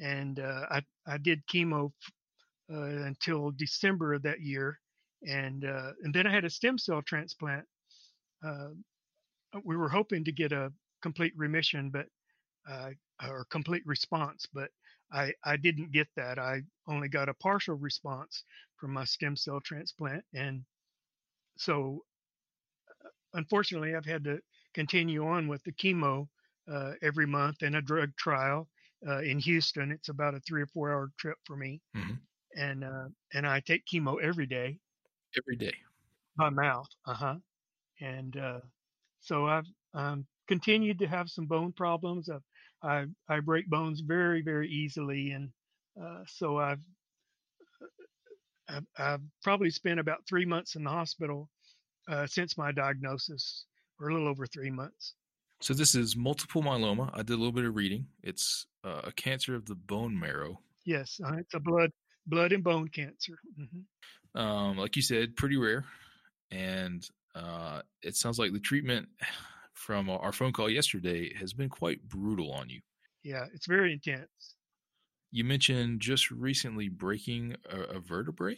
and 0.00 0.40
uh, 0.40 0.66
I 0.68 0.82
I 1.06 1.18
did 1.18 1.46
chemo 1.46 1.92
uh, 2.72 3.06
until 3.06 3.52
December 3.52 4.14
of 4.14 4.22
that 4.24 4.40
year, 4.40 4.80
and 5.28 5.64
uh, 5.64 5.92
and 6.02 6.12
then 6.12 6.26
I 6.26 6.32
had 6.32 6.44
a 6.44 6.50
stem 6.50 6.76
cell 6.76 7.02
transplant. 7.02 7.66
Uh, 8.44 8.70
we 9.64 9.76
were 9.76 9.90
hoping 9.90 10.24
to 10.24 10.32
get 10.32 10.50
a 10.50 10.72
complete 11.02 11.34
remission, 11.36 11.90
but 11.90 12.08
uh, 12.68 12.92
or 13.22 13.44
complete 13.46 13.84
response, 13.86 14.46
but 14.52 14.70
I 15.12 15.34
I 15.44 15.56
didn't 15.56 15.92
get 15.92 16.08
that. 16.16 16.38
I 16.38 16.62
only 16.88 17.08
got 17.08 17.28
a 17.28 17.34
partial 17.34 17.76
response 17.76 18.44
from 18.78 18.92
my 18.92 19.04
stem 19.04 19.36
cell 19.36 19.60
transplant, 19.60 20.24
and 20.34 20.64
so 21.58 22.04
uh, 23.04 23.08
unfortunately, 23.34 23.94
I've 23.94 24.04
had 24.06 24.24
to 24.24 24.40
continue 24.74 25.26
on 25.26 25.48
with 25.48 25.62
the 25.64 25.72
chemo 25.72 26.28
uh, 26.68 26.94
every 27.02 27.26
month 27.26 27.62
and 27.62 27.76
a 27.76 27.82
drug 27.82 28.16
trial 28.16 28.68
uh, 29.06 29.20
in 29.20 29.38
Houston. 29.40 29.90
It's 29.92 30.08
about 30.08 30.34
a 30.34 30.40
three 30.40 30.62
or 30.62 30.66
four 30.66 30.92
hour 30.92 31.10
trip 31.18 31.38
for 31.44 31.56
me, 31.56 31.82
Mhm. 31.94 32.26
and 32.56 32.84
uh, 32.84 33.08
and 33.34 33.46
I 33.46 33.60
take 33.60 33.86
chemo 33.86 34.22
every 34.22 34.46
day 34.46 34.80
Every 35.36 35.56
day. 35.56 35.74
by 36.36 36.50
mouth. 36.50 36.88
Uh 37.06 37.14
huh. 37.14 37.38
And 38.00 38.36
uh, 38.36 38.60
so 39.20 39.46
I've 39.46 39.66
um, 39.94 40.26
continued 40.48 40.98
to 41.00 41.06
have 41.06 41.28
some 41.28 41.46
bone 41.46 41.72
problems. 41.72 42.28
I've, 42.28 42.42
I 42.82 43.34
I 43.34 43.40
break 43.40 43.68
bones 43.68 44.00
very 44.00 44.42
very 44.42 44.68
easily, 44.68 45.30
and 45.30 45.50
uh, 46.00 46.22
so 46.26 46.58
I've, 46.58 46.80
I've 48.68 48.86
I've 48.98 49.20
probably 49.42 49.70
spent 49.70 50.00
about 50.00 50.26
three 50.28 50.44
months 50.44 50.74
in 50.74 50.84
the 50.84 50.90
hospital 50.90 51.48
uh, 52.08 52.26
since 52.26 52.58
my 52.58 52.72
diagnosis 52.72 53.66
or 54.00 54.08
a 54.08 54.14
little 54.14 54.28
over 54.28 54.46
three 54.46 54.70
months. 54.70 55.14
So 55.60 55.74
this 55.74 55.94
is 55.94 56.16
multiple 56.16 56.62
myeloma. 56.62 57.10
I 57.14 57.18
did 57.18 57.34
a 57.34 57.36
little 57.36 57.52
bit 57.52 57.64
of 57.64 57.76
reading. 57.76 58.06
It's 58.24 58.66
uh, 58.84 59.02
a 59.04 59.12
cancer 59.12 59.54
of 59.54 59.64
the 59.66 59.76
bone 59.76 60.18
marrow. 60.18 60.58
Yes, 60.84 61.20
uh, 61.24 61.36
it's 61.36 61.54
a 61.54 61.60
blood 61.60 61.90
blood 62.26 62.52
and 62.52 62.64
bone 62.64 62.88
cancer. 62.88 63.38
Mm-hmm. 63.60 64.40
Um, 64.40 64.78
like 64.78 64.96
you 64.96 65.02
said, 65.02 65.36
pretty 65.36 65.56
rare, 65.56 65.84
and 66.50 67.08
uh, 67.34 67.82
it 68.02 68.16
sounds 68.16 68.38
like 68.38 68.52
the 68.52 68.58
treatment 68.58 69.08
from 69.82 70.08
our 70.08 70.32
phone 70.32 70.52
call 70.52 70.70
yesterday 70.70 71.34
has 71.34 71.52
been 71.52 71.68
quite 71.68 72.00
brutal 72.08 72.52
on 72.52 72.68
you. 72.68 72.80
Yeah, 73.24 73.46
it's 73.52 73.66
very 73.66 73.92
intense. 73.92 74.54
You 75.32 75.44
mentioned 75.44 76.00
just 76.00 76.30
recently 76.30 76.88
breaking 76.88 77.56
a, 77.68 77.96
a 77.96 78.00
vertebrae. 78.00 78.56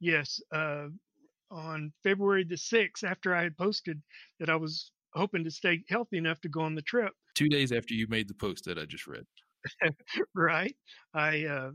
Yes, 0.00 0.40
uh, 0.52 0.88
on 1.50 1.92
February 2.02 2.44
the 2.44 2.56
sixth, 2.56 3.04
after 3.04 3.34
I 3.34 3.42
had 3.42 3.56
posted 3.56 4.02
that 4.40 4.50
I 4.50 4.56
was 4.56 4.90
hoping 5.14 5.44
to 5.44 5.50
stay 5.50 5.82
healthy 5.88 6.18
enough 6.18 6.40
to 6.40 6.48
go 6.48 6.60
on 6.60 6.74
the 6.74 6.82
trip. 6.82 7.12
Two 7.34 7.48
days 7.48 7.72
after 7.72 7.94
you 7.94 8.06
made 8.08 8.28
the 8.28 8.34
post 8.34 8.64
that 8.64 8.78
I 8.78 8.84
just 8.84 9.06
read. 9.06 9.24
right, 10.34 10.74
I 11.14 11.44
uh, 11.44 11.70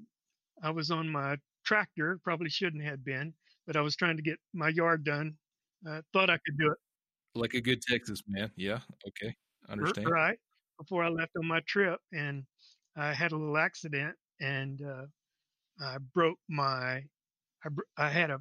I 0.62 0.72
was 0.72 0.92
on 0.92 1.10
my 1.10 1.38
tractor. 1.66 2.20
Probably 2.24 2.50
shouldn't 2.50 2.84
have 2.84 3.04
been, 3.06 3.34
but 3.66 3.76
I 3.76 3.82
was 3.82 3.96
trying 3.96 4.18
to 4.18 4.24
get 4.24 4.40
my 4.54 4.70
yard 4.70 5.04
done. 5.04 5.36
I 5.88 6.02
thought 6.12 6.30
I 6.30 6.38
could 6.46 6.58
do 6.58 6.72
it. 6.72 6.78
Like 7.36 7.54
a 7.54 7.62
good 7.62 7.82
Texas 7.82 8.22
man. 8.28 8.52
Yeah. 8.56 8.80
Okay. 9.08 9.36
Understand. 9.70 10.10
Right. 10.10 10.38
Before 10.78 11.04
I 11.04 11.10
left 11.10 11.32
on 11.38 11.48
my 11.48 11.62
trip, 11.68 12.00
and 12.12 12.44
I 12.96 13.14
had 13.14 13.32
a 13.32 13.38
little 13.38 13.58
accident, 13.58 14.16
and 14.40 14.82
uh, 14.82 15.06
I 15.82 15.98
broke 16.14 16.40
my. 16.50 17.04
I, 17.66 17.70
I 17.98 18.10
had 18.10 18.30
a 18.30 18.40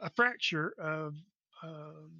a 0.00 0.10
fracture 0.16 0.72
of 0.78 1.14
um, 1.62 2.10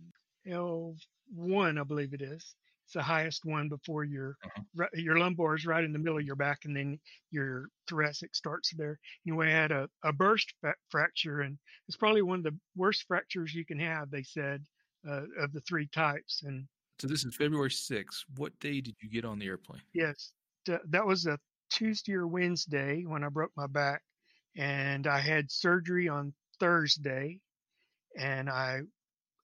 L1, 0.46 1.80
I 1.80 1.84
believe 1.84 2.12
it 2.12 2.22
is. 2.22 2.54
It's 2.84 2.94
the 2.94 3.02
highest 3.02 3.44
one 3.44 3.68
before 3.68 4.04
your 4.04 4.36
uh-huh. 4.42 4.86
your 4.94 5.18
lumbar 5.18 5.54
is 5.54 5.66
right 5.66 5.84
in 5.84 5.92
the 5.92 5.98
middle 5.98 6.18
of 6.18 6.24
your 6.24 6.36
back, 6.36 6.60
and 6.64 6.74
then 6.74 6.98
your 7.30 7.68
thoracic 7.86 8.34
starts 8.34 8.72
there. 8.76 8.98
Anyway, 9.26 9.48
I 9.48 9.56
had 9.56 9.72
a, 9.72 9.88
a 10.04 10.12
burst 10.12 10.54
fracture, 10.90 11.42
and 11.42 11.58
it's 11.86 11.98
probably 11.98 12.22
one 12.22 12.38
of 12.38 12.44
the 12.44 12.58
worst 12.76 13.04
fractures 13.06 13.54
you 13.54 13.66
can 13.66 13.78
have. 13.78 14.10
They 14.10 14.22
said 14.22 14.64
uh, 15.06 15.22
of 15.38 15.52
the 15.52 15.60
three 15.60 15.86
types. 15.86 16.42
And 16.44 16.66
so 16.98 17.06
this 17.06 17.24
is 17.24 17.34
February 17.34 17.70
6th. 17.70 18.24
What 18.36 18.58
day 18.60 18.80
did 18.80 18.96
you 19.00 19.08
get 19.08 19.24
on 19.24 19.38
the 19.38 19.46
airplane? 19.46 19.82
Yes, 19.92 20.32
that 20.66 21.06
was 21.06 21.26
a 21.26 21.38
Tuesday 21.70 22.14
or 22.14 22.26
Wednesday 22.26 23.04
when 23.06 23.24
I 23.24 23.28
broke 23.28 23.52
my 23.56 23.66
back, 23.66 24.02
and 24.56 25.06
I 25.06 25.18
had 25.18 25.50
surgery 25.50 26.08
on 26.08 26.32
Thursday, 26.58 27.40
and 28.16 28.48
I 28.48 28.80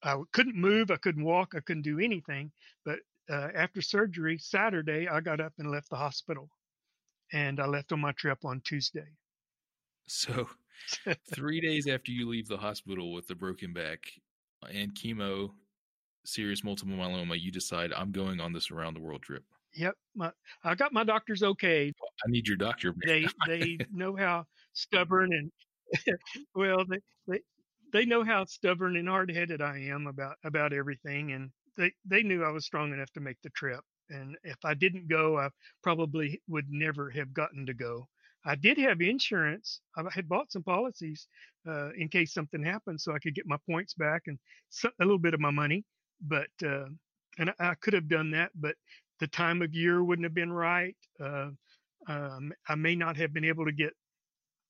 I 0.02 0.20
couldn't 0.32 0.56
move, 0.56 0.90
I 0.90 0.96
couldn't 0.96 1.24
walk, 1.24 1.54
I 1.56 1.60
couldn't 1.60 1.82
do 1.82 1.98
anything. 1.98 2.52
But 2.84 2.98
uh, 3.30 3.48
after 3.54 3.80
surgery, 3.80 4.36
Saturday, 4.36 5.08
I 5.08 5.20
got 5.20 5.40
up 5.40 5.54
and 5.58 5.70
left 5.70 5.88
the 5.88 5.96
hospital, 5.96 6.50
and 7.32 7.58
I 7.58 7.66
left 7.66 7.92
on 7.92 8.00
my 8.00 8.12
trip 8.12 8.44
on 8.44 8.60
Tuesday. 8.64 9.06
So, 10.06 10.48
three 11.34 11.60
days 11.60 11.86
after 11.86 12.12
you 12.12 12.28
leave 12.28 12.48
the 12.48 12.58
hospital 12.58 13.12
with 13.12 13.26
the 13.26 13.34
broken 13.34 13.72
back 13.72 14.00
and 14.72 14.94
chemo, 14.94 15.50
serious 16.24 16.64
multiple 16.64 16.94
myeloma, 16.94 17.40
you 17.40 17.50
decide 17.50 17.92
I'm 17.92 18.12
going 18.12 18.40
on 18.40 18.52
this 18.52 18.70
around 18.70 18.94
the 18.94 19.00
world 19.00 19.22
trip. 19.22 19.44
Yep, 19.74 19.94
my, 20.14 20.30
I 20.62 20.74
got 20.74 20.92
my 20.92 21.04
doctor's 21.04 21.42
okay. 21.42 21.92
Oh, 22.00 22.06
I 22.24 22.30
need 22.30 22.46
your 22.46 22.56
doctor. 22.56 22.94
They 23.04 23.26
they 23.46 23.78
know 23.92 24.14
how 24.16 24.44
stubborn 24.72 25.32
and 25.32 25.50
well 26.54 26.84
they, 26.88 26.98
they 27.26 27.40
they 27.92 28.04
know 28.04 28.24
how 28.24 28.44
stubborn 28.44 28.96
and 28.96 29.08
hard 29.08 29.30
headed 29.30 29.60
I 29.60 29.78
am 29.78 30.06
about 30.06 30.36
about 30.44 30.72
everything, 30.72 31.32
and 31.32 31.50
they 31.76 31.92
they 32.04 32.22
knew 32.22 32.44
I 32.44 32.50
was 32.50 32.64
strong 32.66 32.92
enough 32.92 33.10
to 33.12 33.20
make 33.20 33.38
the 33.42 33.50
trip. 33.50 33.80
And 34.10 34.36
if 34.44 34.58
I 34.64 34.74
didn't 34.74 35.08
go, 35.08 35.38
I 35.38 35.48
probably 35.82 36.40
would 36.46 36.66
never 36.68 37.10
have 37.10 37.32
gotten 37.32 37.66
to 37.66 37.74
go. 37.74 38.06
I 38.44 38.54
did 38.54 38.78
have 38.78 39.00
insurance. 39.00 39.80
I 39.96 40.02
had 40.12 40.28
bought 40.28 40.52
some 40.52 40.62
policies 40.62 41.28
uh, 41.66 41.90
in 41.92 42.08
case 42.08 42.32
something 42.32 42.62
happened, 42.62 43.00
so 43.00 43.12
I 43.12 43.18
could 43.18 43.34
get 43.34 43.46
my 43.46 43.56
points 43.68 43.94
back 43.94 44.22
and 44.26 44.38
a 44.84 44.90
little 45.04 45.18
bit 45.18 45.34
of 45.34 45.40
my 45.40 45.50
money. 45.50 45.84
But 46.20 46.50
uh, 46.62 46.86
and 47.38 47.50
I, 47.50 47.70
I, 47.70 47.74
could 47.80 47.94
have 47.94 48.08
done 48.08 48.30
that, 48.32 48.50
but 48.54 48.76
the 49.20 49.26
time 49.26 49.62
of 49.62 49.74
year 49.74 50.04
wouldn't 50.04 50.24
have 50.24 50.34
been 50.34 50.52
right. 50.52 50.96
Uh, 51.20 51.50
um, 52.06 52.52
I 52.68 52.74
may 52.74 52.94
not 52.94 53.16
have 53.16 53.32
been 53.32 53.44
able 53.44 53.64
to 53.64 53.72
get 53.72 53.92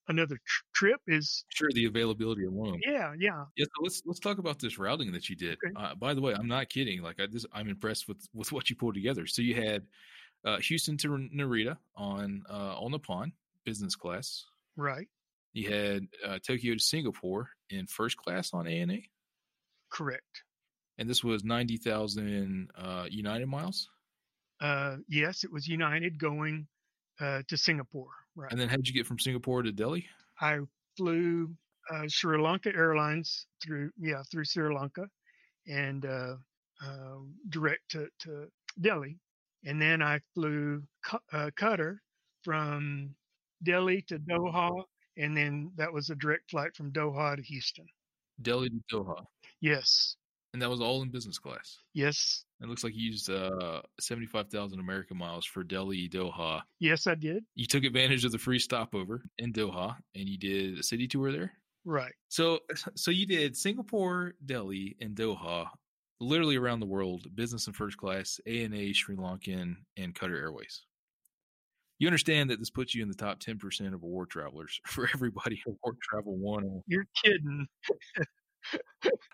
another 0.09 0.37
tr- 0.47 0.65
trip 0.75 1.01
is 1.07 1.45
sure 1.49 1.69
the 1.75 1.87
availability 1.87 2.45
alone. 2.45 2.81
Yeah, 2.87 3.13
yeah, 3.19 3.45
yeah. 3.57 3.65
So 3.65 3.83
let's 3.83 4.03
let's 4.07 4.21
talk 4.21 4.39
about 4.39 4.61
this 4.61 4.79
routing 4.79 5.13
that 5.13 5.29
you 5.29 5.37
did. 5.37 5.59
Okay. 5.65 5.75
Uh, 5.77 5.95
by 5.95 6.15
the 6.15 6.21
way, 6.21 6.33
I'm 6.33 6.49
not 6.49 6.69
kidding. 6.69 7.03
Like 7.03 7.21
I 7.21 7.27
just 7.27 7.47
I'm 7.53 7.69
impressed 7.69 8.09
with 8.09 8.27
with 8.33 8.53
what 8.53 8.71
you 8.71 8.77
pulled 8.77 8.95
together. 8.95 9.27
So 9.27 9.43
you 9.43 9.55
had 9.55 9.83
uh, 10.45 10.59
Houston 10.59 10.97
to 10.99 11.09
Narita 11.09 11.77
on 11.97 12.43
uh, 12.49 12.79
on 12.79 12.93
the 12.93 12.99
pond 12.99 13.33
business 13.65 13.97
class. 13.97 14.45
Right. 14.77 15.09
You 15.53 15.71
had 15.71 16.07
uh, 16.27 16.39
Tokyo 16.45 16.75
to 16.75 16.81
Singapore 16.81 17.51
in 17.71 17.87
first 17.87 18.17
class 18.17 18.53
on 18.53 18.67
ANA. 18.67 18.99
Correct. 19.91 20.43
And 20.99 21.09
this 21.09 21.23
was 21.23 21.45
ninety 21.45 21.77
thousand 21.77 22.71
uh, 22.77 23.07
United 23.09 23.47
miles. 23.49 23.89
Uh, 24.61 24.97
yes, 25.09 25.45
it 25.45 25.53
was 25.53 25.67
United 25.67 26.19
going 26.19 26.67
uh, 27.21 27.43
to 27.49 27.57
Singapore. 27.57 28.11
Right. 28.37 28.51
And 28.51 28.61
then 28.61 28.69
how 28.69 28.77
did 28.77 28.89
you 28.89 28.95
get 28.95 29.07
from 29.07 29.19
Singapore 29.19 29.63
to 29.63 29.73
Delhi? 29.73 30.07
I 30.41 30.59
flew 30.97 31.55
uh, 31.93 32.05
Sri 32.09 32.41
Lanka 32.41 32.75
Airlines 32.75 33.47
through 33.63 33.91
yeah 33.99 34.23
through 34.31 34.45
Sri 34.45 34.75
Lanka, 34.75 35.07
and 35.67 36.05
uh, 36.05 36.35
uh, 36.85 37.19
direct 37.49 37.91
to, 37.91 38.09
to 38.21 38.49
Delhi, 38.81 39.19
and 39.65 39.81
then 39.81 40.03
I 40.03 40.21
flew 40.35 40.83
uh, 41.33 41.51
Qatar 41.59 41.99
from 42.43 43.15
Delhi 43.63 44.03
to 44.09 44.19
Doha, 44.19 44.83
and 45.17 45.37
then 45.37 45.71
that 45.77 45.93
was 45.93 46.11
a 46.11 46.15
direct 46.15 46.51
flight 46.51 46.75
from 46.77 46.93
Doha 46.93 47.37
to 47.37 47.43
Houston. 47.43 47.87
Delhi 48.43 48.71
to 48.71 48.81
Doha. 48.93 49.25
Yes. 49.61 50.17
And 50.53 50.63
that 50.63 50.71
was 50.71 50.81
all 50.81 51.03
in 51.03 51.11
business 51.11 51.39
class. 51.39 51.79
Yes. 51.95 52.45
It 52.63 52.69
looks 52.69 52.85
like 52.85 52.95
you 52.95 53.11
used 53.11 53.29
uh, 53.29 53.83
75,000 54.01 54.79
American 54.79 55.17
miles 55.17 55.45
for 55.45 55.65
Delhi 55.65 56.09
Doha. 56.09 56.63
Yes, 56.79 57.09
I 57.09 57.17
did. 57.17 57.45
You 57.57 57.67
took 57.67 57.83
advantage 57.83 58.25
of 58.25 58.31
the 58.31 58.39
free 58.39 58.61
stopover 58.61 59.25
in 59.39 59.53
Doha 59.53 59.97
and 60.15 60.29
you 60.29 60.39
did 60.39 60.79
a 60.79 60.83
city 60.83 61.09
tour 61.09 61.33
there? 61.33 61.53
Right. 61.85 62.13
So 62.29 62.61
so 62.95 63.11
you 63.11 63.27
did 63.27 63.57
Singapore, 63.57 64.35
Delhi, 64.47 64.97
and 65.01 65.15
Doha, 65.15 65.67
literally 66.21 66.57
around 66.57 66.81
the 66.81 66.87
world, 66.87 67.27
business 67.35 67.67
and 67.67 67.77
first 67.77 67.97
class, 67.97 68.41
ANA, 68.47 68.95
Sri 68.95 69.17
Lankan, 69.17 69.75
and 69.97 70.15
Qatar 70.15 70.39
Airways. 70.39 70.83
You 71.99 72.09
understand 72.09 72.51
that 72.51 72.59
this 72.59 72.71
puts 72.71 72.95
you 72.95 73.03
in 73.03 73.09
the 73.09 73.15
top 73.15 73.41
10% 73.41 73.95
of 73.95 74.03
award 74.03 74.31
travelers 74.31 74.81
for 74.87 75.09
everybody 75.15 75.63
award 75.67 75.97
travel 76.03 76.37
one. 76.37 76.83
You're 76.87 77.07
kidding. 77.23 77.67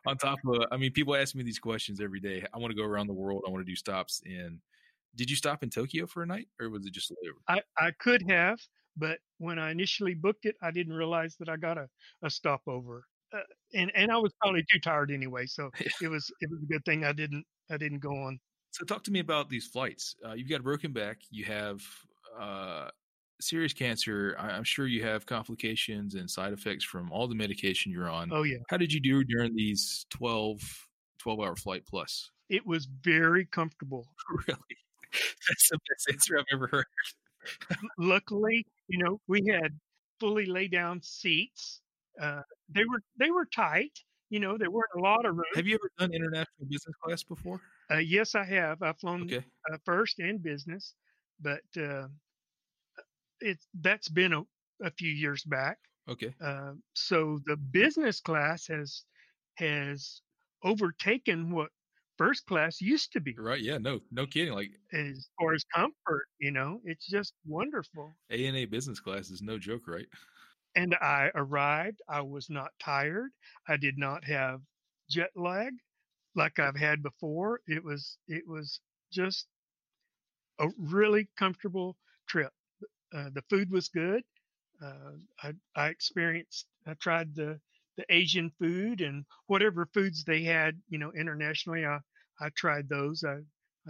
on 0.06 0.16
top 0.18 0.38
of, 0.46 0.64
I 0.70 0.76
mean, 0.76 0.92
people 0.92 1.14
ask 1.14 1.34
me 1.34 1.42
these 1.42 1.58
questions 1.58 2.00
every 2.00 2.20
day. 2.20 2.44
I 2.52 2.58
want 2.58 2.72
to 2.72 2.76
go 2.76 2.84
around 2.84 3.06
the 3.06 3.14
world. 3.14 3.44
I 3.46 3.50
want 3.50 3.64
to 3.64 3.70
do 3.70 3.76
stops 3.76 4.22
in. 4.24 4.60
Did 5.16 5.30
you 5.30 5.36
stop 5.36 5.62
in 5.62 5.70
Tokyo 5.70 6.06
for 6.06 6.22
a 6.22 6.26
night, 6.26 6.48
or 6.60 6.70
was 6.70 6.86
it 6.86 6.92
just 6.92 7.10
a 7.10 7.14
layover? 7.14 7.42
I 7.48 7.62
I 7.76 7.90
could 7.98 8.22
have, 8.30 8.58
but 8.96 9.18
when 9.38 9.58
I 9.58 9.72
initially 9.72 10.14
booked 10.14 10.44
it, 10.46 10.54
I 10.62 10.70
didn't 10.70 10.92
realize 10.92 11.36
that 11.40 11.48
I 11.48 11.56
got 11.56 11.78
a 11.78 11.88
a 12.22 12.30
stopover, 12.30 13.04
uh, 13.32 13.40
and 13.74 13.90
and 13.96 14.12
I 14.12 14.18
was 14.18 14.32
probably 14.40 14.64
too 14.72 14.78
tired 14.78 15.10
anyway. 15.10 15.46
So 15.46 15.70
it 16.00 16.08
was 16.08 16.30
it 16.40 16.48
was 16.48 16.62
a 16.62 16.66
good 16.66 16.84
thing 16.84 17.04
I 17.04 17.12
didn't 17.12 17.44
I 17.70 17.76
didn't 17.76 17.98
go 17.98 18.10
on. 18.10 18.38
So 18.70 18.84
talk 18.84 19.02
to 19.04 19.10
me 19.10 19.18
about 19.18 19.48
these 19.48 19.66
flights. 19.66 20.14
Uh, 20.24 20.34
you've 20.34 20.48
got 20.48 20.60
a 20.60 20.62
broken 20.62 20.92
back. 20.92 21.18
You 21.30 21.44
have 21.46 21.82
uh, 22.38 22.88
serious 23.40 23.72
cancer, 23.72 24.36
I'm 24.38 24.64
sure 24.64 24.86
you 24.86 25.02
have 25.02 25.26
complications 25.26 26.14
and 26.14 26.30
side 26.30 26.52
effects 26.52 26.84
from 26.84 27.10
all 27.10 27.28
the 27.28 27.34
medication 27.34 27.92
you're 27.92 28.10
on. 28.10 28.30
Oh, 28.32 28.42
yeah. 28.42 28.58
How 28.68 28.76
did 28.76 28.92
you 28.92 29.00
do 29.00 29.24
during 29.24 29.54
these 29.54 30.06
12, 30.10 30.60
12 31.18 31.40
hour 31.40 31.56
flight 31.56 31.84
plus? 31.86 32.30
It 32.48 32.66
was 32.66 32.86
very 32.86 33.46
comfortable. 33.46 34.06
really? 34.48 34.58
That's 35.48 35.68
the 35.70 35.78
best 35.88 36.10
answer 36.10 36.38
I've 36.38 36.44
ever 36.52 36.68
heard. 36.68 36.86
Luckily, 37.98 38.66
you 38.88 39.02
know, 39.02 39.20
we 39.26 39.42
had 39.50 39.72
fully 40.20 40.46
lay 40.46 40.68
down 40.68 41.02
seats. 41.02 41.80
Uh, 42.20 42.42
they 42.68 42.84
were 42.84 43.02
they 43.18 43.30
were 43.30 43.46
tight. 43.46 43.98
You 44.28 44.38
know, 44.38 44.56
there 44.56 44.70
weren't 44.70 44.90
a 44.96 45.00
lot 45.00 45.24
of 45.24 45.34
room. 45.34 45.44
Have 45.54 45.66
you 45.66 45.74
ever 45.74 45.90
done 45.98 46.14
international 46.14 46.66
business 46.68 46.94
class 47.02 47.24
before? 47.24 47.60
Uh, 47.90 47.96
yes, 47.96 48.34
I 48.36 48.44
have. 48.44 48.82
I've 48.82 48.98
flown 48.98 49.22
okay. 49.22 49.44
uh, 49.72 49.78
first 49.84 50.20
and 50.20 50.40
business, 50.40 50.94
but 51.40 51.62
uh, 51.76 52.08
it's 53.40 53.66
that's 53.80 54.08
been 54.08 54.32
a, 54.32 54.42
a 54.82 54.90
few 54.90 55.10
years 55.10 55.44
back. 55.44 55.78
Okay. 56.08 56.34
Uh, 56.40 56.72
so 56.94 57.38
the 57.46 57.56
business 57.56 58.20
class 58.20 58.66
has 58.68 59.04
has 59.56 60.22
overtaken 60.64 61.50
what 61.50 61.70
first 62.18 62.46
class 62.46 62.80
used 62.80 63.12
to 63.12 63.20
be. 63.20 63.34
Right. 63.38 63.60
Yeah. 63.60 63.78
No. 63.78 64.00
No 64.10 64.26
kidding. 64.26 64.54
Like 64.54 64.70
as 64.92 65.28
far 65.38 65.54
as 65.54 65.64
comfort, 65.74 66.26
you 66.38 66.50
know, 66.50 66.80
it's 66.84 67.06
just 67.06 67.34
wonderful. 67.46 68.16
ANA 68.30 68.66
business 68.66 69.00
class 69.00 69.30
is 69.30 69.42
no 69.42 69.58
joke, 69.58 69.86
right? 69.88 70.06
And 70.74 70.94
I 70.96 71.30
arrived. 71.34 72.02
I 72.08 72.22
was 72.22 72.50
not 72.50 72.72
tired. 72.80 73.30
I 73.68 73.76
did 73.76 73.98
not 73.98 74.24
have 74.24 74.62
jet 75.08 75.30
lag. 75.36 75.72
like 76.34 76.58
I've 76.58 76.76
had 76.76 77.02
before. 77.02 77.60
It 77.66 77.82
was 77.84 78.18
it 78.28 78.46
was 78.46 78.80
just 79.12 79.46
a 80.60 80.68
really 80.78 81.28
comfortable 81.38 81.96
trip. 82.28 82.52
Uh, 83.12 83.30
the 83.34 83.42
food 83.50 83.70
was 83.70 83.88
good. 83.88 84.22
Uh, 84.82 85.12
I, 85.42 85.52
I 85.74 85.88
experienced. 85.88 86.66
I 86.86 86.94
tried 86.94 87.34
the 87.34 87.60
the 87.96 88.04
Asian 88.08 88.50
food 88.58 89.00
and 89.00 89.24
whatever 89.46 89.86
foods 89.92 90.24
they 90.24 90.42
had, 90.42 90.80
you 90.88 90.98
know, 90.98 91.12
internationally. 91.12 91.84
I 91.84 91.98
I 92.40 92.48
tried 92.56 92.88
those. 92.88 93.24
I 93.24 93.38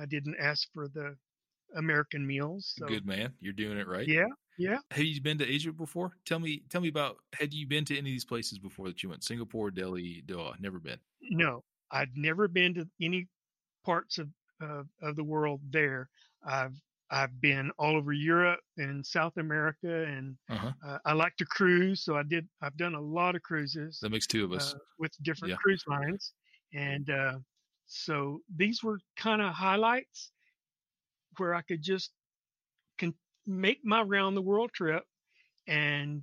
I 0.00 0.06
didn't 0.06 0.36
ask 0.40 0.68
for 0.72 0.88
the 0.88 1.16
American 1.76 2.26
meals. 2.26 2.74
So. 2.76 2.86
Good 2.86 3.06
man, 3.06 3.32
you're 3.40 3.52
doing 3.52 3.78
it 3.78 3.86
right. 3.86 4.08
Yeah, 4.08 4.26
yeah. 4.58 4.78
Have 4.90 5.04
you 5.04 5.20
been 5.20 5.38
to 5.38 5.48
Asia 5.48 5.72
before? 5.72 6.12
Tell 6.24 6.40
me, 6.40 6.62
tell 6.70 6.80
me 6.80 6.88
about. 6.88 7.18
Had 7.34 7.54
you 7.54 7.66
been 7.66 7.84
to 7.84 7.94
any 7.94 8.10
of 8.10 8.14
these 8.14 8.24
places 8.24 8.58
before 8.58 8.88
that 8.88 9.02
you 9.02 9.10
went? 9.10 9.22
Singapore, 9.22 9.70
Delhi, 9.70 10.24
Doha. 10.26 10.58
Never 10.60 10.78
been. 10.78 10.98
No, 11.30 11.62
I'd 11.90 12.16
never 12.16 12.48
been 12.48 12.74
to 12.74 12.88
any 13.00 13.28
parts 13.84 14.18
of 14.18 14.28
uh, 14.62 14.82
of 15.02 15.16
the 15.16 15.24
world 15.24 15.60
there. 15.70 16.08
I've 16.47 16.75
I've 17.12 17.40
been 17.40 17.73
all 17.76 17.97
over 17.97 18.12
Europe 18.12 18.61
and 18.76 19.04
South 19.04 19.37
America, 19.37 20.04
and 20.04 20.37
uh-huh. 20.49 20.73
uh, 20.87 20.99
I 21.04 21.12
like 21.12 21.37
to 21.38 21.44
cruise. 21.44 22.04
So 22.04 22.16
I 22.16 22.23
did. 22.23 22.49
I've 22.62 22.76
done 22.76 22.94
a 22.94 23.00
lot 23.00 23.35
of 23.35 23.42
cruises. 23.42 23.99
That 24.00 24.11
makes 24.11 24.26
two 24.26 24.44
of 24.44 24.52
us 24.52 24.75
uh, 24.75 24.78
with 24.99 25.12
different 25.23 25.50
yeah. 25.50 25.56
cruise 25.56 25.85
lines, 25.88 26.32
and 26.73 27.11
uh, 27.11 27.38
so 27.87 28.40
these 28.56 28.82
were 28.85 29.00
kind 29.16 29.42
of 29.42 29.52
highlights 29.52 30.30
where 31.37 31.54
I 31.54 31.62
could 31.62 31.82
just 31.82 32.11
can 32.99 33.14
make 33.47 33.80
my 33.85 34.02
round 34.02 34.37
the 34.37 34.42
world 34.42 34.70
trip 34.73 35.02
and 35.66 36.23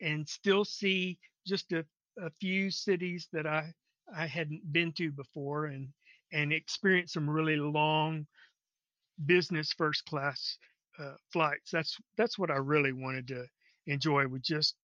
and 0.00 0.28
still 0.28 0.64
see 0.64 1.18
just 1.46 1.72
a, 1.72 1.84
a 2.20 2.30
few 2.40 2.70
cities 2.70 3.28
that 3.32 3.46
I 3.46 3.72
I 4.14 4.26
hadn't 4.26 4.72
been 4.72 4.92
to 4.94 5.12
before 5.12 5.66
and 5.66 5.88
and 6.32 6.52
experience 6.52 7.12
some 7.12 7.30
really 7.30 7.56
long 7.56 8.26
business 9.26 9.72
first 9.72 10.04
class 10.06 10.58
uh, 10.98 11.14
flights. 11.32 11.70
That's 11.70 11.96
that's 12.16 12.38
what 12.38 12.50
I 12.50 12.56
really 12.56 12.92
wanted 12.92 13.28
to 13.28 13.46
enjoy 13.86 14.26
with 14.26 14.42
just 14.42 14.74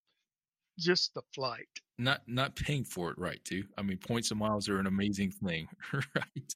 just 0.79 1.15
the 1.15 1.23
flight. 1.35 1.69
Not 1.99 2.23
not 2.27 2.57
paying 2.57 2.85
for 2.85 3.11
it, 3.11 3.19
right? 3.19 3.43
Too. 3.45 3.65
I 3.77 3.83
mean, 3.83 3.99
points 3.99 4.31
and 4.31 4.41
miles 4.41 4.69
are 4.69 4.79
an 4.79 4.87
amazing 4.87 5.31
thing, 5.31 5.69
right? 5.93 6.55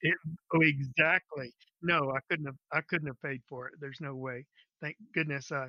It, 0.00 0.14
oh, 0.54 0.60
exactly. 0.60 1.52
No, 1.82 2.12
I 2.12 2.18
couldn't 2.28 2.46
have. 2.46 2.56
I 2.72 2.80
couldn't 2.82 3.06
have 3.06 3.20
paid 3.22 3.42
for 3.48 3.68
it. 3.68 3.74
There's 3.80 4.00
no 4.00 4.14
way. 4.14 4.46
Thank 4.80 4.96
goodness 5.14 5.52
I 5.52 5.68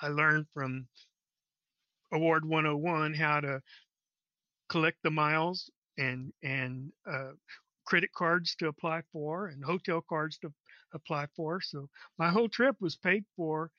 I 0.00 0.08
learned 0.08 0.46
from 0.54 0.86
Award 2.12 2.44
101 2.44 3.14
how 3.14 3.40
to 3.40 3.60
collect 4.68 4.98
the 5.02 5.10
miles 5.10 5.70
and 5.98 6.32
and 6.42 6.92
uh, 7.10 7.32
credit 7.86 8.12
cards 8.12 8.54
to 8.56 8.68
apply 8.68 9.02
for 9.12 9.46
and 9.46 9.64
hotel 9.64 10.04
cards 10.06 10.38
to 10.38 10.52
apply 10.92 11.26
for. 11.34 11.60
So 11.60 11.88
my 12.18 12.28
whole 12.28 12.48
trip 12.48 12.76
was 12.80 12.96
paid 12.96 13.24
for. 13.36 13.70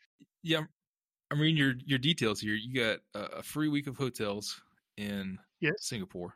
Yeah, 0.44 0.62
I 1.32 1.36
mean 1.36 1.56
your 1.56 1.76
your 1.86 2.00
details 2.00 2.40
here. 2.40 2.56
You 2.56 2.74
got 2.74 3.00
a, 3.14 3.44
free 3.44 3.68
week 3.68 3.88
of 3.88 3.98
hotels 3.98 4.60
in 4.98 5.38
yes. 5.60 5.74
Singapore. 5.80 6.34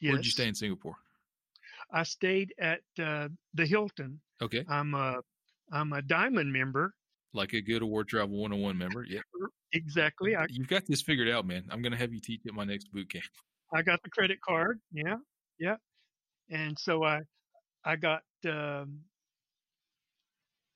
Yes. 0.00 0.12
Where'd 0.12 0.24
you 0.24 0.30
stay 0.30 0.48
in 0.48 0.54
Singapore? 0.54 0.96
I 1.92 2.04
stayed 2.04 2.54
at 2.60 2.80
uh, 3.02 3.28
the 3.54 3.66
Hilton. 3.66 4.20
Okay. 4.42 4.64
I'm 4.68 4.94
a 4.94 5.20
I'm 5.72 5.92
a 5.92 6.02
diamond 6.02 6.52
member. 6.52 6.94
Like 7.32 7.52
a 7.52 7.60
good 7.60 7.82
Award 7.82 8.08
Travel 8.08 8.36
101 8.38 8.76
member. 8.76 9.04
Yeah. 9.04 9.20
Exactly. 9.72 10.34
I, 10.34 10.46
You've 10.50 10.66
got 10.66 10.84
this 10.86 11.00
figured 11.00 11.28
out, 11.28 11.46
man. 11.46 11.64
I'm 11.70 11.80
going 11.80 11.92
to 11.92 11.98
have 11.98 12.12
you 12.12 12.18
teach 12.18 12.40
at 12.46 12.54
my 12.54 12.64
next 12.64 12.90
boot 12.92 13.08
camp. 13.08 13.24
I 13.72 13.82
got 13.82 14.02
the 14.02 14.10
credit 14.10 14.40
card. 14.40 14.80
Yeah. 14.92 15.16
Yeah. 15.60 15.76
And 16.50 16.78
so 16.78 17.04
I 17.04 17.20
I 17.84 17.96
got 17.96 18.22
um, 18.46 19.00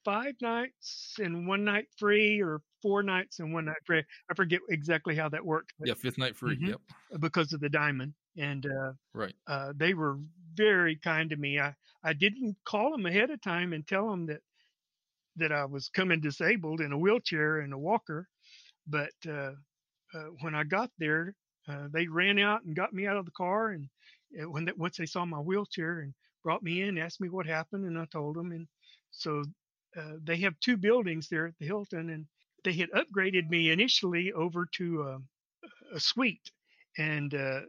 five 0.05 0.35
nights 0.41 1.17
and 1.19 1.47
one 1.47 1.65
night 1.65 1.87
free 1.97 2.41
or 2.41 2.61
four 2.83 3.03
nights 3.03 3.41
and 3.41 3.53
one 3.53 3.67
night 3.67 3.77
free. 3.85 4.03
I 4.31 4.35
forget 4.35 4.61
exactly 4.69 5.15
how 5.17 5.29
that 5.31 5.45
worked. 5.45 5.73
yeah, 5.83 5.95
fifth 5.95 6.19
night 6.19 6.37
free. 6.37 6.57
Mm-hmm, 6.57 6.67
yep. 6.67 6.81
Because 7.21 7.53
of 7.53 7.61
the 7.61 7.69
diamond. 7.69 8.15
And 8.37 8.67
uh, 8.67 8.93
right. 9.13 9.35
Uh, 9.47 9.73
they 9.77 9.95
were 9.95 10.19
very 10.55 10.97
kind 10.97 11.31
to 11.31 11.37
me. 11.37 11.59
I, 11.59 11.75
I 12.03 12.13
didn't 12.13 12.57
call 12.65 12.91
them 12.91 13.07
ahead 13.07 13.31
of 13.31 13.41
time 13.43 13.73
and 13.73 13.87
tell 13.87 14.09
them 14.11 14.27
that 14.27 14.41
that 15.37 15.53
I 15.53 15.65
was 15.65 15.89
coming 15.89 16.21
disabled 16.21 16.81
in 16.81 16.93
a 16.93 16.99
wheelchair 16.99 17.61
and 17.61 17.73
a 17.73 17.79
walker, 17.79 18.29
but 18.87 19.11
uh, 19.29 19.53
uh, 20.15 20.27
when 20.41 20.55
I 20.55 20.63
got 20.63 20.91
there, 20.99 21.35
uh, 21.69 21.89
they 21.93 22.07
ran 22.07 22.39
out 22.39 22.63
and 22.65 22.77
got 22.77 22.93
me 22.93 23.09
out 23.09 23.17
of 23.17 23.25
the 23.25 23.33
car, 23.33 23.71
and 23.71 23.89
when 24.47 24.65
that, 24.67 24.79
once 24.79 24.97
they 24.97 25.07
saw 25.07 25.25
my 25.25 25.39
wheelchair 25.39 26.01
and 26.01 26.15
brought 26.43 26.63
me 26.63 26.83
in, 26.83 26.99
asked 26.99 27.21
me 27.21 27.29
what 27.29 27.47
happened, 27.47 27.85
and 27.85 27.99
I 27.99 28.07
told 28.07 28.37
them, 28.37 28.53
and 28.53 28.67
so 29.11 29.45
uh, 29.97 30.15
they 30.23 30.37
have 30.39 30.59
two 30.61 30.77
buildings 30.77 31.29
there 31.29 31.47
at 31.47 31.55
the 31.59 31.67
Hilton, 31.67 32.11
and 32.11 32.27
they 32.65 32.73
had 32.73 32.91
upgraded 32.91 33.49
me 33.49 33.71
initially 33.71 34.33
over 34.33 34.67
to 34.77 35.03
a, 35.03 35.19
a 35.97 36.01
suite, 36.01 36.51
and 36.99 37.35
uh, 37.35 37.61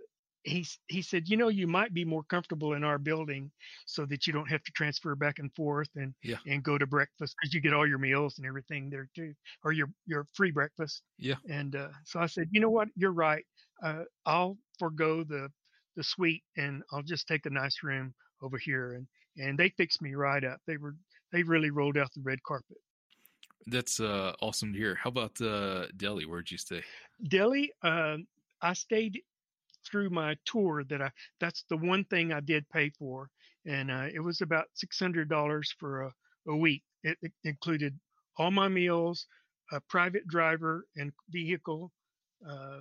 he 0.44 0.66
he 0.88 1.02
said, 1.02 1.28
you 1.28 1.38
know, 1.38 1.48
you 1.48 1.68
might 1.68 1.94
be 1.94 2.06
more 2.06 2.24
comfortable 2.24 2.74
in 2.74 2.84
our 2.84 2.98
building, 2.98 3.52
so 3.86 4.06
that 4.06 4.28
you 4.28 4.34
don't 4.34 4.50
have 4.50 4.64
to 4.64 4.72
transfer 4.72 5.16
back 5.16 5.40
and 5.40 5.54
forth 5.54 5.90
and 5.96 6.14
yeah. 6.24 6.38
and 6.48 6.64
go 6.64 6.78
to 6.78 6.86
breakfast 6.86 7.36
because 7.42 7.54
you 7.54 7.62
get 7.62 7.74
all 7.74 7.88
your 7.88 7.98
meals 7.98 8.38
and 8.38 8.48
everything 8.48 8.90
there 8.90 9.10
too, 9.16 9.34
or 9.64 9.72
your 9.72 9.90
your 10.06 10.26
free 10.34 10.52
breakfast. 10.52 11.02
Yeah. 11.18 11.36
And 11.50 11.76
uh, 11.76 11.90
so 12.04 12.20
I 12.20 12.28
said, 12.28 12.50
you 12.52 12.60
know 12.60 12.70
what, 12.70 12.88
you're 12.96 13.12
right. 13.12 13.44
Uh, 13.84 14.04
I'll 14.26 14.58
forego 14.80 15.24
the 15.24 15.50
the 15.96 16.04
suite 16.04 16.44
and 16.58 16.84
I'll 16.92 17.04
just 17.04 17.28
take 17.28 17.46
a 17.46 17.50
nice 17.50 17.78
room 17.84 18.14
over 18.42 18.58
here. 18.58 18.94
And 18.94 19.08
and 19.38 19.58
they 19.58 19.70
fixed 19.70 20.02
me 20.02 20.16
right 20.16 20.44
up. 20.44 20.60
They 20.68 20.78
were 20.78 20.96
they 21.32 21.44
really 21.44 21.70
rolled 21.70 21.98
out 21.98 22.14
the 22.14 22.22
red 22.22 22.42
carpet. 22.44 22.78
That's 23.68 24.00
uh, 24.00 24.34
awesome 24.42 24.74
to 24.74 24.80
hear. 24.80 24.96
How 24.96 25.10
about 25.10 25.40
uh, 25.42 25.88
Delhi? 25.98 26.26
Where'd 26.26 26.52
you 26.52 26.58
stay? 26.58 26.84
Delhi, 27.28 27.72
uh, 27.84 28.18
I 28.62 28.74
stayed 28.74 29.22
through 29.90 30.12
my 30.12 30.36
tour. 30.46 30.84
That 30.84 31.02
I 31.02 31.12
that's 31.40 31.64
the 31.70 31.78
one 31.78 32.04
thing 32.06 32.32
I 32.32 32.42
did 32.42 32.70
pay 32.70 32.92
for, 32.92 33.30
and 33.66 33.90
uh, 33.92 34.08
it 34.14 34.20
was 34.20 34.42
about 34.42 34.66
six 34.74 35.00
hundred 35.00 35.30
dollars 35.30 35.74
for 35.80 36.04
a, 36.04 36.14
a 36.48 36.56
week. 36.56 36.84
It, 37.04 37.18
it, 37.22 37.32
included 37.44 38.00
all 38.38 38.52
my 38.52 38.68
meals, 38.68 39.28
a 39.72 39.82
private 39.90 40.28
driver 40.28 40.86
and 40.96 41.12
vehicle, 41.30 41.92
uh, 42.48 42.80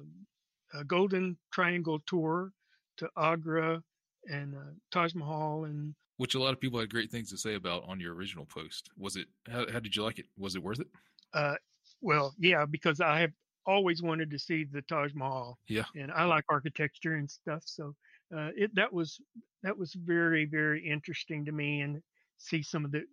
a 0.75 0.85
Golden 0.85 1.37
Triangle 1.53 2.01
tour 2.07 2.53
to 2.99 3.09
Agra 3.17 3.83
and 4.27 4.55
uh, 4.55 4.73
Taj 4.91 5.15
Mahal 5.15 5.65
and 5.65 5.95
which 6.17 6.35
a 6.35 6.39
lot 6.41 6.53
of 6.53 6.61
people 6.61 6.79
had 6.79 6.91
great 6.91 7.11
things 7.11 7.31
to 7.31 7.37
say 7.37 7.55
about 7.55 7.85
on 7.89 7.99
your 7.99 8.15
original 8.15 8.47
post. 8.47 8.91
Was 8.97 9.17
it? 9.17 9.27
How, 9.49 9.67
how 9.71 9.81
did 9.81 9.97
you 9.97 10.03
like 10.03 10.19
it? 10.19 10.27
Was 10.39 10.55
it 10.55 10.63
worth 10.63 10.81
it? 10.81 10.87
Uh, 11.33 11.57
well, 12.01 12.35
yeah, 12.39 12.65
because 12.65 13.01
I 13.01 13.21
have 13.21 13.33
always 13.67 14.03
wanted 14.03 14.31
to 14.31 14.39
see 14.39 14.65
the 14.65 14.83
Taj 14.83 15.13
Mahal. 15.15 15.59
Yeah, 15.69 15.85
and 15.97 16.13
I 16.13 16.25
like 16.25 16.45
architecture 16.49 17.17
and 17.17 17.29
stuff, 17.29 17.63
so 17.67 17.95
uh, 18.37 18.51
it 18.57 18.73
that 18.75 18.93
was 18.93 19.21
that 19.63 19.77
was 19.77 19.93
very 19.95 20.45
very 20.45 20.87
interesting 20.87 21.45
to 21.47 21.53
me 21.53 21.81
and 21.81 22.01
see 22.39 22.63
some 22.63 22.85
of 22.85 22.93
the 22.93 23.05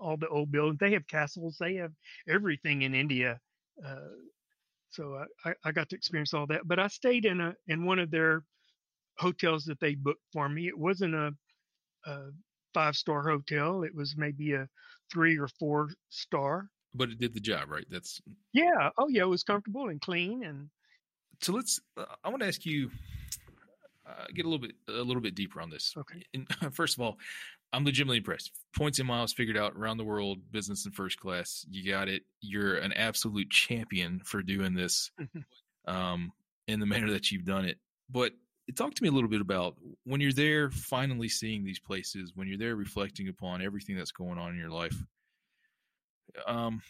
all 0.00 0.16
the 0.16 0.28
old 0.28 0.50
buildings. 0.50 0.78
They 0.80 0.92
have 0.92 1.06
castles. 1.06 1.56
They 1.60 1.74
have 1.74 1.92
everything 2.26 2.82
in 2.82 2.94
India. 2.94 3.38
Uh, 3.84 4.08
so 4.88 5.24
I, 5.44 5.52
I 5.64 5.72
got 5.72 5.90
to 5.90 5.96
experience 5.96 6.32
all 6.32 6.46
that. 6.46 6.62
But 6.66 6.78
I 6.78 6.88
stayed 6.88 7.26
in 7.26 7.40
a 7.40 7.54
in 7.68 7.84
one 7.84 7.98
of 7.98 8.10
their 8.10 8.44
hotels 9.20 9.64
that 9.66 9.78
they 9.80 9.94
booked 9.94 10.24
for 10.32 10.48
me. 10.48 10.66
It 10.66 10.78
wasn't 10.78 11.14
a 11.14 11.32
a 12.06 12.30
five 12.72 12.96
star 12.96 13.28
hotel. 13.28 13.82
It 13.82 13.94
was 13.94 14.16
maybe 14.16 14.54
a 14.54 14.68
three 15.12 15.38
or 15.38 15.48
four 15.48 15.90
star. 16.08 16.68
But 16.94 17.10
it 17.10 17.20
did 17.20 17.34
the 17.34 17.40
job, 17.40 17.70
right? 17.70 17.86
That's 17.88 18.20
yeah. 18.52 18.90
Oh 18.98 19.08
yeah, 19.08 19.22
it 19.22 19.28
was 19.28 19.44
comfortable 19.44 19.88
and 19.88 20.00
clean. 20.00 20.42
And 20.44 20.70
so 21.40 21.52
let's. 21.52 21.80
Uh, 21.96 22.06
I 22.24 22.30
want 22.30 22.42
to 22.42 22.48
ask 22.48 22.64
you. 22.66 22.90
Uh, 24.06 24.24
get 24.34 24.44
a 24.44 24.48
little 24.48 24.66
bit 24.66 24.74
a 24.88 25.02
little 25.02 25.22
bit 25.22 25.36
deeper 25.36 25.60
on 25.60 25.70
this. 25.70 25.94
Okay. 25.96 26.24
And, 26.34 26.48
first 26.74 26.96
of 26.96 27.02
all, 27.02 27.18
I'm 27.72 27.84
legitimately 27.84 28.16
impressed. 28.16 28.50
Points 28.76 28.98
and 28.98 29.06
miles 29.06 29.32
figured 29.32 29.56
out 29.56 29.74
around 29.76 29.98
the 29.98 30.04
world, 30.04 30.38
business 30.50 30.84
and 30.84 30.94
first 30.94 31.20
class. 31.20 31.64
You 31.70 31.88
got 31.88 32.08
it. 32.08 32.22
You're 32.40 32.76
an 32.76 32.92
absolute 32.92 33.50
champion 33.50 34.20
for 34.24 34.42
doing 34.42 34.74
this 34.74 35.12
um, 35.86 36.32
in 36.66 36.80
the 36.80 36.86
manner 36.86 37.10
that 37.10 37.30
you've 37.30 37.44
done 37.44 37.66
it. 37.66 37.78
But 38.10 38.32
talk 38.72 38.94
to 38.94 39.02
me 39.02 39.08
a 39.08 39.12
little 39.12 39.28
bit 39.28 39.40
about 39.40 39.76
when 40.04 40.20
you're 40.20 40.32
there 40.32 40.70
finally 40.70 41.28
seeing 41.28 41.64
these 41.64 41.78
places 41.78 42.32
when 42.34 42.48
you're 42.48 42.58
there 42.58 42.76
reflecting 42.76 43.28
upon 43.28 43.62
everything 43.62 43.96
that's 43.96 44.12
going 44.12 44.38
on 44.38 44.52
in 44.52 44.58
your 44.58 44.70
life 44.70 44.96
um 46.46 46.80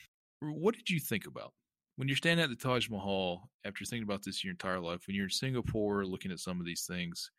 what 0.41 0.75
did 0.75 0.89
you 0.89 1.01
think 1.01 1.27
about? 1.27 1.53
When 1.97 2.09
you're 2.09 2.17
standing 2.17 2.43
at 2.43 2.51
the 2.51 2.57
taj 2.57 2.89
mahal 2.89 3.51
after 3.65 3.85
thinking 3.85 4.05
about 4.05 4.23
this 4.25 4.43
your 4.43 4.53
entire 4.53 4.81
life 4.81 5.07
when 5.07 5.15
you're 5.15 5.27
in 5.27 5.31
singapore 5.31 6.07
looking 6.07 6.33
at 6.33 6.39
some 6.39 6.59
of 6.59 6.65
these 6.65 6.87
things 6.87 7.31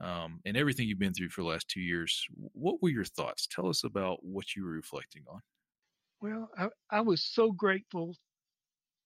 um, 0.00 0.40
and 0.44 0.56
everything 0.56 0.88
you've 0.88 0.98
been 0.98 1.14
through 1.14 1.28
for 1.28 1.42
the 1.42 1.48
last 1.48 1.68
two 1.68 1.80
years 1.80 2.26
what 2.52 2.82
were 2.82 2.88
your 2.88 3.04
thoughts? 3.04 3.46
Tell 3.46 3.68
us 3.68 3.84
about 3.84 4.18
what 4.24 4.56
you 4.56 4.64
were 4.64 4.72
reflecting 4.72 5.22
on. 5.28 5.40
Well 6.20 6.50
i, 6.58 6.68
I 6.90 7.00
was 7.02 7.24
so 7.24 7.52
grateful 7.52 8.16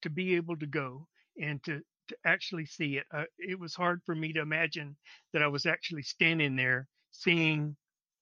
to 0.02 0.10
be 0.10 0.36
able 0.36 0.56
to 0.56 0.66
go 0.66 1.06
and 1.40 1.62
to 1.64 1.82
to 2.08 2.16
actually 2.24 2.66
see 2.66 2.98
it. 2.98 3.06
Uh, 3.12 3.24
it 3.38 3.58
was 3.58 3.74
hard 3.74 4.00
for 4.04 4.14
me 4.14 4.32
to 4.32 4.40
imagine 4.40 4.96
that 5.32 5.42
I 5.42 5.48
was 5.48 5.66
actually 5.66 6.02
standing 6.02 6.56
there 6.56 6.86
seeing 7.10 7.76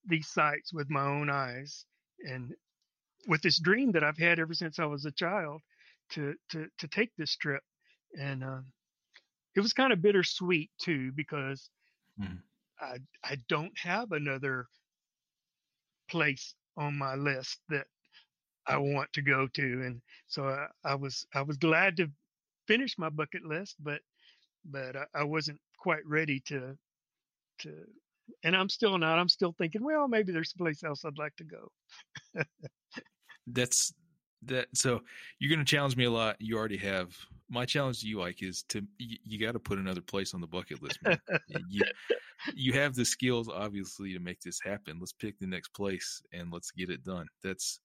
these 0.07 0.29
sights 0.29 0.73
with 0.73 0.89
my 0.91 1.05
own 1.05 1.31
eyes 1.31 1.85
and 2.29 2.53
with 3.27 3.43
this 3.43 3.59
dream 3.59 3.93
that 3.93 4.05
I've 4.05 4.19
had 4.19 4.39
ever 4.39 4.55
since 4.55 4.79
I 4.79 4.85
was 4.85 5.05
a 5.05 5.11
child 5.13 5.61
to 6.11 6.35
to 6.51 6.69
to 6.79 6.89
take 6.89 7.11
this 7.17 7.35
trip 7.37 7.63
and 8.19 8.45
uh, 8.45 8.61
it 9.55 9.61
was 9.61 9.73
kind 9.73 9.93
of 9.93 10.03
bittersweet 10.03 10.71
too 10.79 11.13
because 11.13 11.69
mm. 12.21 12.39
I 12.81 12.99
I 13.25 13.37
don't 13.49 13.77
have 13.79 14.13
another 14.13 14.67
place 16.09 16.55
on 16.77 16.97
my 16.97 17.15
list 17.15 17.59
that 17.69 17.87
I 18.67 18.77
want 18.79 19.13
to 19.15 19.23
go 19.23 19.47
to, 19.47 19.63
and 19.63 20.01
so 20.27 20.49
I, 20.49 20.67
I 20.85 20.95
was 20.95 21.27
I 21.35 21.43
was 21.43 21.57
glad 21.57 21.97
to 21.99 22.11
finish 22.67 22.99
my 22.99 23.09
bucket 23.09 23.45
list, 23.45 23.77
but 23.81 24.01
but 24.65 24.97
I, 24.97 25.05
I 25.15 25.25
wasn't 25.25 25.61
quite 25.79 26.07
ready 26.07 26.41
to 26.47 26.77
to, 27.61 27.73
and 28.45 28.57
I'm 28.57 28.69
still 28.69 28.99
not. 28.99 29.19
I'm 29.19 29.29
still 29.29 29.55
thinking, 29.57 29.85
well, 29.85 30.09
maybe 30.09 30.33
there's 30.33 30.53
someplace 30.53 30.83
else 30.83 31.05
I'd 31.05 31.19
like 31.19 31.37
to 31.37 31.45
go. 31.45 32.45
That's 33.47 33.95
that. 34.43 34.69
So 34.75 35.01
you're 35.39 35.51
going 35.55 35.65
to 35.65 35.71
challenge 35.71 35.97
me 35.97 36.05
a 36.05 36.11
lot. 36.11 36.37
You 36.41 36.57
already 36.57 36.79
have. 36.79 37.17
My 37.49 37.65
challenge 37.65 38.01
to 38.01 38.09
you, 38.09 38.23
Ike, 38.23 38.43
is 38.43 38.65
to 38.71 38.83
you, 38.99 39.19
you 39.23 39.39
got 39.39 39.53
to 39.53 39.61
put 39.61 39.79
another 39.79 40.01
place 40.01 40.35
on 40.35 40.41
the 40.41 40.49
bucket 40.49 40.83
list, 40.83 40.99
man. 41.05 41.19
you, 41.69 41.83
you 42.57 42.73
have 42.73 42.97
the 42.97 43.05
skills, 43.05 43.49
obviously, 43.49 44.13
to 44.13 44.19
make 44.19 44.41
this 44.41 44.59
happen. 44.61 44.97
Let's 44.99 45.13
pick 45.13 45.39
the 45.39 45.47
next 45.47 45.69
place 45.69 46.21
and 46.33 46.53
let's 46.53 46.73
get 46.73 46.91
it 46.91 47.05
done. 47.05 47.27
That's 47.45 47.79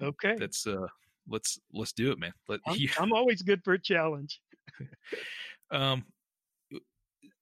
okay. 0.00 0.36
That's 0.38 0.64
uh, 0.64 0.86
let's 1.28 1.58
let's 1.72 1.92
do 1.92 2.10
it, 2.10 2.18
man. 2.18 2.32
Let, 2.48 2.60
I'm, 2.66 2.76
I'm 2.98 3.12
always 3.12 3.42
good 3.42 3.62
for 3.64 3.74
a 3.74 3.78
challenge. 3.78 4.40
um, 5.70 6.04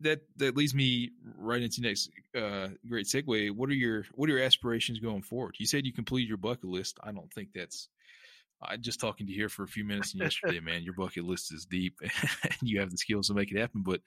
that 0.01 0.21
that 0.37 0.57
leads 0.57 0.75
me 0.75 1.11
right 1.37 1.63
into 1.63 1.81
next 1.81 2.11
uh, 2.37 2.69
great 2.89 3.07
segue. 3.07 3.51
What 3.53 3.71
are 3.71 3.75
your 3.75 4.05
what 4.15 4.29
are 4.29 4.33
your 4.33 4.43
aspirations 4.43 4.99
going 4.99 5.23
forward? 5.23 5.57
You 5.59 5.67
said 5.67 5.87
you 5.87 5.93
completed 5.93 6.29
your 6.29 6.39
bucket 6.39 6.67
list. 6.67 6.99
I 7.03 7.13
don't 7.13 7.33
think 7.33 7.51
that's. 7.55 7.89
I 8.63 8.79
just 8.79 9.01
talking 9.01 9.27
to 9.27 9.33
you 9.33 9.39
here 9.39 9.51
for 9.51 9.65
a 9.65 9.69
few 9.69 9.85
minutes 9.85 10.15
yesterday, 10.15 10.61
man. 10.61 10.83
Your 10.83 10.95
bucket 10.95 11.25
list 11.25 11.53
is 11.53 11.67
deep, 11.67 11.95
and 12.03 12.57
you 12.63 12.81
have 12.81 12.91
the 12.91 12.97
skills 12.97 13.29
to 13.29 13.35
make 13.35 13.53
it 13.53 13.59
happen. 13.59 13.83
But 13.83 14.01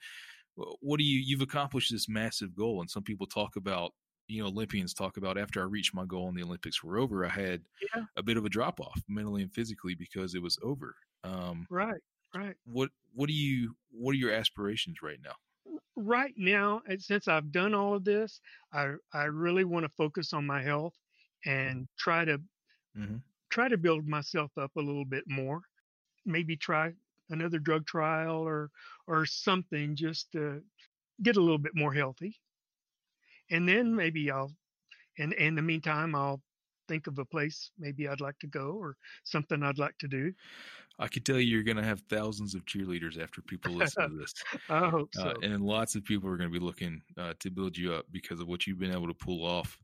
what 0.80 0.98
do 0.98 1.04
you 1.04 1.20
you've 1.24 1.40
accomplished 1.40 1.92
this 1.92 2.08
massive 2.08 2.54
goal 2.56 2.80
and 2.80 2.90
some 2.90 3.02
people 3.02 3.26
talk 3.26 3.56
about 3.56 3.92
you 4.30 4.42
know 4.42 4.48
olympians 4.48 4.94
talk 4.94 5.16
about 5.16 5.38
after 5.38 5.60
i 5.60 5.64
reached 5.64 5.94
my 5.94 6.04
goal 6.04 6.28
and 6.28 6.36
the 6.36 6.42
olympics 6.42 6.82
were 6.82 6.98
over 6.98 7.24
i 7.24 7.28
had 7.28 7.60
yeah. 7.94 8.04
a 8.16 8.22
bit 8.22 8.36
of 8.36 8.44
a 8.44 8.48
drop 8.48 8.80
off 8.80 9.02
mentally 9.08 9.42
and 9.42 9.52
physically 9.52 9.94
because 9.94 10.34
it 10.34 10.42
was 10.42 10.58
over 10.62 10.94
um, 11.24 11.66
right 11.70 12.00
right 12.34 12.54
what 12.64 12.90
what 13.14 13.28
do 13.28 13.34
you 13.34 13.74
what 13.90 14.12
are 14.12 14.18
your 14.18 14.32
aspirations 14.32 15.02
right 15.02 15.18
now 15.22 15.34
right 15.96 16.34
now 16.36 16.80
since 16.98 17.28
i've 17.28 17.52
done 17.52 17.74
all 17.74 17.94
of 17.94 18.04
this 18.04 18.40
i 18.72 18.92
i 19.12 19.24
really 19.24 19.64
want 19.64 19.84
to 19.84 19.90
focus 19.90 20.32
on 20.32 20.46
my 20.46 20.62
health 20.62 20.94
and 21.44 21.88
try 21.98 22.24
to 22.24 22.38
mm-hmm. 22.96 23.16
try 23.50 23.68
to 23.68 23.76
build 23.76 24.06
myself 24.06 24.50
up 24.56 24.70
a 24.76 24.80
little 24.80 25.04
bit 25.04 25.24
more 25.26 25.62
maybe 26.24 26.56
try 26.56 26.92
another 27.30 27.58
drug 27.58 27.86
trial 27.86 28.36
or 28.36 28.70
or 29.06 29.26
something 29.26 29.96
just 29.96 30.30
to 30.32 30.62
get 31.22 31.36
a 31.36 31.40
little 31.40 31.58
bit 31.58 31.74
more 31.74 31.92
healthy. 31.92 32.36
And 33.50 33.68
then 33.68 33.94
maybe 33.94 34.30
I'll 34.30 34.52
and, 35.18 35.32
in 35.34 35.54
the 35.54 35.62
meantime 35.62 36.14
I'll 36.14 36.40
think 36.88 37.06
of 37.06 37.18
a 37.18 37.24
place 37.24 37.70
maybe 37.78 38.08
I'd 38.08 38.20
like 38.20 38.38
to 38.40 38.48
go 38.48 38.72
or 38.72 38.96
something 39.24 39.62
I'd 39.62 39.78
like 39.78 39.96
to 39.98 40.08
do. 40.08 40.32
I 40.98 41.08
can 41.08 41.22
tell 41.22 41.36
you 41.36 41.46
you're 41.46 41.62
going 41.62 41.76
to 41.76 41.84
have 41.84 42.02
thousands 42.10 42.54
of 42.54 42.64
cheerleaders 42.66 43.20
after 43.20 43.40
people 43.40 43.72
listen 43.74 44.10
to 44.10 44.16
this. 44.16 44.34
I 44.68 44.88
hope 44.88 45.08
uh, 45.18 45.22
so. 45.22 45.28
Uh, 45.28 45.34
and 45.42 45.62
lots 45.62 45.94
of 45.94 46.04
people 46.04 46.28
are 46.28 46.36
going 46.36 46.52
to 46.52 46.58
be 46.58 46.64
looking 46.64 47.00
uh, 47.16 47.34
to 47.38 47.50
build 47.50 47.76
you 47.76 47.94
up 47.94 48.06
because 48.10 48.40
of 48.40 48.48
what 48.48 48.66
you've 48.66 48.78
been 48.78 48.92
able 48.92 49.08
to 49.08 49.14
pull 49.14 49.44
off. 49.44 49.78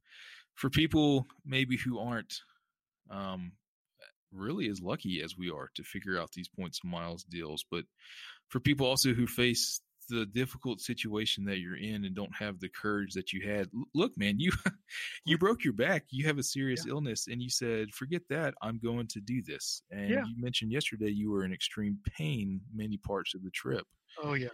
For 0.55 0.69
people 0.69 1.27
maybe 1.45 1.77
who 1.77 1.99
aren't 1.99 2.35
um, 3.11 3.53
really 4.33 4.69
as 4.69 4.81
lucky 4.81 5.23
as 5.23 5.37
we 5.37 5.51
are 5.51 5.71
to 5.75 5.83
figure 5.83 6.19
out 6.19 6.33
these 6.33 6.49
points 6.49 6.81
and 6.83 6.93
miles 6.93 7.25
deals. 7.25 7.65
But 7.71 7.85
for 8.49 8.61
people 8.61 8.87
also 8.87 9.13
who 9.13 9.27
face 9.27 9.81
the 10.09 10.27
difficult 10.27 10.81
situation 10.81 11.45
that 11.45 11.59
you're 11.59 11.77
in 11.77 12.05
and 12.05 12.15
don't 12.15 12.35
have 12.35 12.61
the 12.61 12.69
courage 12.69 13.13
that 13.15 13.33
you 13.33 13.49
had, 13.49 13.69
look, 13.95 14.13
man, 14.17 14.39
you 14.39 14.53
you 15.25 15.39
broke 15.39 15.65
your 15.65 15.73
back. 15.73 16.05
You 16.11 16.27
have 16.27 16.39
a 16.39 16.43
serious 16.43 16.85
yeah. 16.87 16.93
illness, 16.93 17.27
and 17.29 17.43
you 17.43 17.51
said, 17.51 17.93
"Forget 17.95 18.23
that. 18.31 18.55
I'm 18.63 18.79
going 18.79 19.07
to 19.09 19.21
do 19.21 19.43
this." 19.43 19.83
And 19.91 20.09
yeah. 20.11 20.25
you 20.25 20.35
mentioned 20.39 20.73
yesterday 20.73 21.11
you 21.11 21.31
were 21.31 21.45
in 21.45 21.53
extreme 21.53 21.99
pain 22.17 22.61
many 22.75 22.97
parts 22.97 23.35
of 23.35 23.43
the 23.43 23.51
trip. 23.51 23.87
Oh 24.23 24.35
yeah. 24.35 24.49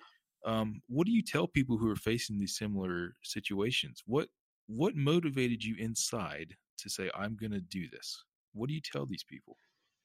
Um, 0.44 0.82
what 0.88 1.06
do 1.06 1.12
you 1.12 1.22
tell 1.22 1.46
people 1.46 1.76
who 1.78 1.88
are 1.88 1.96
facing 1.96 2.38
these 2.38 2.56
similar 2.56 3.14
situations? 3.22 4.02
What 4.06 4.28
what 4.66 4.96
motivated 4.96 5.62
you 5.62 5.76
inside 5.78 6.54
to 6.78 6.88
say, 6.88 7.10
"I'm 7.14 7.36
going 7.36 7.52
to 7.52 7.60
do 7.60 7.88
this"? 7.90 8.24
What 8.52 8.68
do 8.68 8.74
you 8.74 8.80
tell 8.80 9.06
these 9.06 9.24
people? 9.24 9.56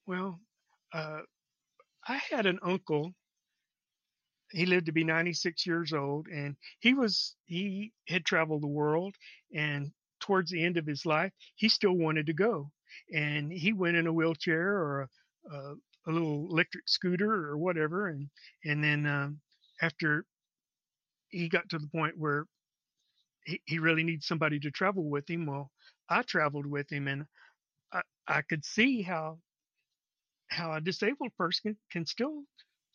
Well, 0.06 0.40
uh, 0.94 1.22
I 2.08 2.20
had 2.30 2.46
an 2.46 2.60
uncle. 2.64 3.14
He 4.52 4.66
lived 4.66 4.86
to 4.88 4.92
be 4.92 5.04
96 5.04 5.66
years 5.66 5.94
old, 5.94 6.28
and 6.28 6.56
he 6.80 6.94
was 6.94 7.36
he 7.46 7.94
had 8.08 8.26
traveled 8.26 8.64
the 8.64 8.68
world. 8.68 9.16
And 9.54 9.92
towards 10.22 10.52
the 10.52 10.64
end 10.64 10.78
of 10.78 10.86
his 10.88 11.06
life, 11.06 11.34
he 11.56 11.70
still 11.70 11.94
wanted 11.94 12.28
to 12.28 12.34
go, 12.34 12.72
and 13.14 13.52
he 13.52 13.74
went 13.74 13.98
in 13.98 14.08
a 14.08 14.14
wheelchair 14.14 14.70
or 14.78 15.02
a, 15.02 15.56
a, 15.56 15.76
a 16.08 16.12
little 16.12 16.48
electric 16.50 16.88
scooter 16.88 17.32
or 17.32 17.58
whatever. 17.58 18.08
And 18.08 18.30
and 18.66 18.84
then 18.84 19.06
um, 19.06 19.42
after 19.82 20.26
he 21.30 21.50
got 21.50 21.70
to 21.70 21.80
the 21.80 21.88
point 21.88 22.18
where 22.18 22.46
he, 23.46 23.62
he 23.66 23.80
really 23.80 24.04
needs 24.04 24.28
somebody 24.28 24.60
to 24.62 24.72
travel 24.72 25.10
with 25.10 25.30
him, 25.30 25.46
well, 25.46 25.72
I 26.10 26.24
traveled 26.24 26.66
with 26.68 26.92
him, 26.92 27.08
and 27.08 27.26
I, 27.94 28.02
I 28.28 28.42
could 28.44 28.66
see 28.66 29.02
how 29.02 29.40
how 30.50 30.74
a 30.74 30.82
disabled 30.82 31.36
person 31.38 31.62
can, 31.74 31.78
can 31.92 32.06
still 32.06 32.44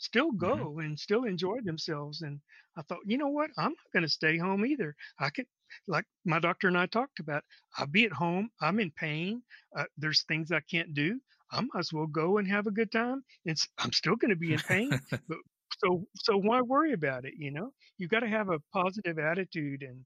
still 0.02 0.30
mm-hmm. 0.30 0.38
go 0.38 0.56
mm-hmm. 0.56 0.80
and 0.80 0.98
still 0.98 1.24
enjoy 1.24 1.58
themselves 1.62 2.22
and 2.22 2.40
i 2.76 2.82
thought 2.82 2.98
you 3.06 3.18
know 3.18 3.28
what? 3.28 3.50
I'm 3.56 3.72
not 3.80 3.92
going 3.92 4.02
to 4.02 4.08
stay 4.08 4.36
home 4.38 4.64
either. 4.66 4.94
I 5.18 5.30
could 5.30 5.46
like 5.86 6.04
my 6.24 6.38
doctor 6.38 6.68
and 6.68 6.76
i 6.76 6.86
talked 6.86 7.20
about 7.20 7.44
i'll 7.78 7.86
be 7.86 8.04
at 8.04 8.12
home. 8.12 8.50
I'm 8.60 8.80
in 8.80 8.90
pain. 8.90 9.42
Uh, 9.76 9.84
there's 9.96 10.22
things 10.24 10.52
i 10.52 10.60
can't 10.70 10.94
do. 10.94 11.20
I 11.50 11.60
might 11.60 11.78
as 11.78 11.92
well 11.92 12.06
go 12.06 12.38
and 12.38 12.48
have 12.48 12.66
a 12.66 12.78
good 12.78 12.92
time. 12.92 13.22
And 13.46 13.56
i'm 13.78 13.92
still 13.92 14.16
going 14.16 14.30
to 14.30 14.36
be 14.36 14.52
in 14.52 14.60
pain 14.60 14.90
but 15.28 15.38
so 15.78 16.04
so 16.16 16.36
why 16.36 16.60
worry 16.60 16.92
about 16.92 17.24
it 17.24 17.34
you 17.38 17.50
know? 17.50 17.72
You 17.98 18.08
got 18.08 18.20
to 18.20 18.28
have 18.28 18.48
a 18.50 18.60
positive 18.72 19.18
attitude 19.18 19.82
and 19.82 20.04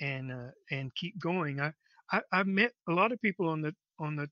and 0.00 0.32
uh, 0.32 0.50
and 0.70 0.94
keep 0.94 1.18
going. 1.20 1.60
I, 1.60 1.72
I 2.10 2.20
i've 2.32 2.46
met 2.46 2.72
a 2.88 2.92
lot 2.92 3.12
of 3.12 3.20
people 3.20 3.48
on 3.48 3.62
the 3.62 3.74
on 3.98 4.16
the 4.16 4.28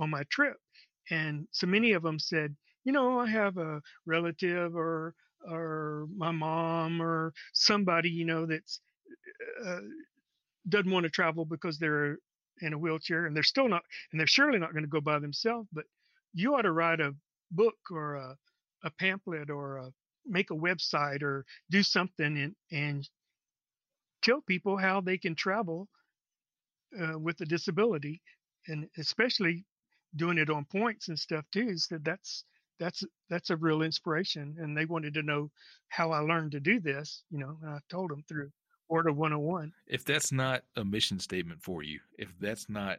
on 0.00 0.10
my 0.10 0.22
trip 0.30 0.56
and 1.10 1.48
so 1.52 1.66
many 1.66 1.92
of 1.92 2.02
them 2.02 2.18
said, 2.18 2.56
you 2.84 2.92
know, 2.92 3.20
I 3.20 3.28
have 3.28 3.58
a 3.58 3.82
relative 4.06 4.76
or 4.76 5.14
or 5.48 6.06
my 6.16 6.30
mom 6.30 7.02
or 7.02 7.32
somebody, 7.52 8.10
you 8.10 8.24
know, 8.24 8.46
that's 8.46 8.80
uh, 9.66 9.80
doesn't 10.68 10.90
want 10.90 11.04
to 11.04 11.10
travel 11.10 11.44
because 11.44 11.78
they're 11.78 12.18
in 12.60 12.72
a 12.72 12.78
wheelchair 12.78 13.26
and 13.26 13.34
they're 13.36 13.42
still 13.42 13.68
not 13.68 13.82
and 14.12 14.20
they're 14.20 14.26
surely 14.26 14.58
not 14.58 14.72
going 14.72 14.84
to 14.84 14.88
go 14.90 15.00
by 15.00 15.18
themselves. 15.18 15.68
But 15.72 15.84
you 16.34 16.54
ought 16.54 16.62
to 16.62 16.72
write 16.72 17.00
a 17.00 17.14
book 17.50 17.76
or 17.90 18.16
a, 18.16 18.36
a 18.84 18.90
pamphlet 18.92 19.50
or 19.50 19.78
a, 19.78 19.90
make 20.26 20.50
a 20.50 20.54
website 20.56 21.22
or 21.22 21.44
do 21.70 21.82
something 21.82 22.38
and 22.38 22.54
and 22.70 23.08
tell 24.22 24.40
people 24.42 24.76
how 24.76 25.00
they 25.00 25.18
can 25.18 25.34
travel 25.34 25.88
uh, 27.00 27.18
with 27.18 27.40
a 27.40 27.44
disability 27.46 28.22
and 28.68 28.88
especially 28.98 29.64
doing 30.16 30.38
it 30.38 30.50
on 30.50 30.64
points 30.66 31.08
and 31.08 31.18
stuff 31.18 31.44
too 31.52 31.76
said 31.78 32.04
that's 32.04 32.44
that's 32.82 33.04
that's 33.30 33.50
a 33.50 33.56
real 33.56 33.82
inspiration 33.82 34.56
and 34.58 34.76
they 34.76 34.84
wanted 34.84 35.14
to 35.14 35.22
know 35.22 35.48
how 35.88 36.10
i 36.10 36.18
learned 36.18 36.50
to 36.50 36.60
do 36.60 36.80
this 36.80 37.22
you 37.30 37.38
know 37.38 37.56
i 37.68 37.78
told 37.88 38.10
them 38.10 38.24
through 38.28 38.50
Award 38.90 39.06
101 39.16 39.72
if 39.86 40.04
that's 40.04 40.32
not 40.32 40.64
a 40.76 40.84
mission 40.84 41.18
statement 41.18 41.62
for 41.62 41.82
you 41.82 42.00
if 42.18 42.28
that's 42.40 42.68
not 42.68 42.98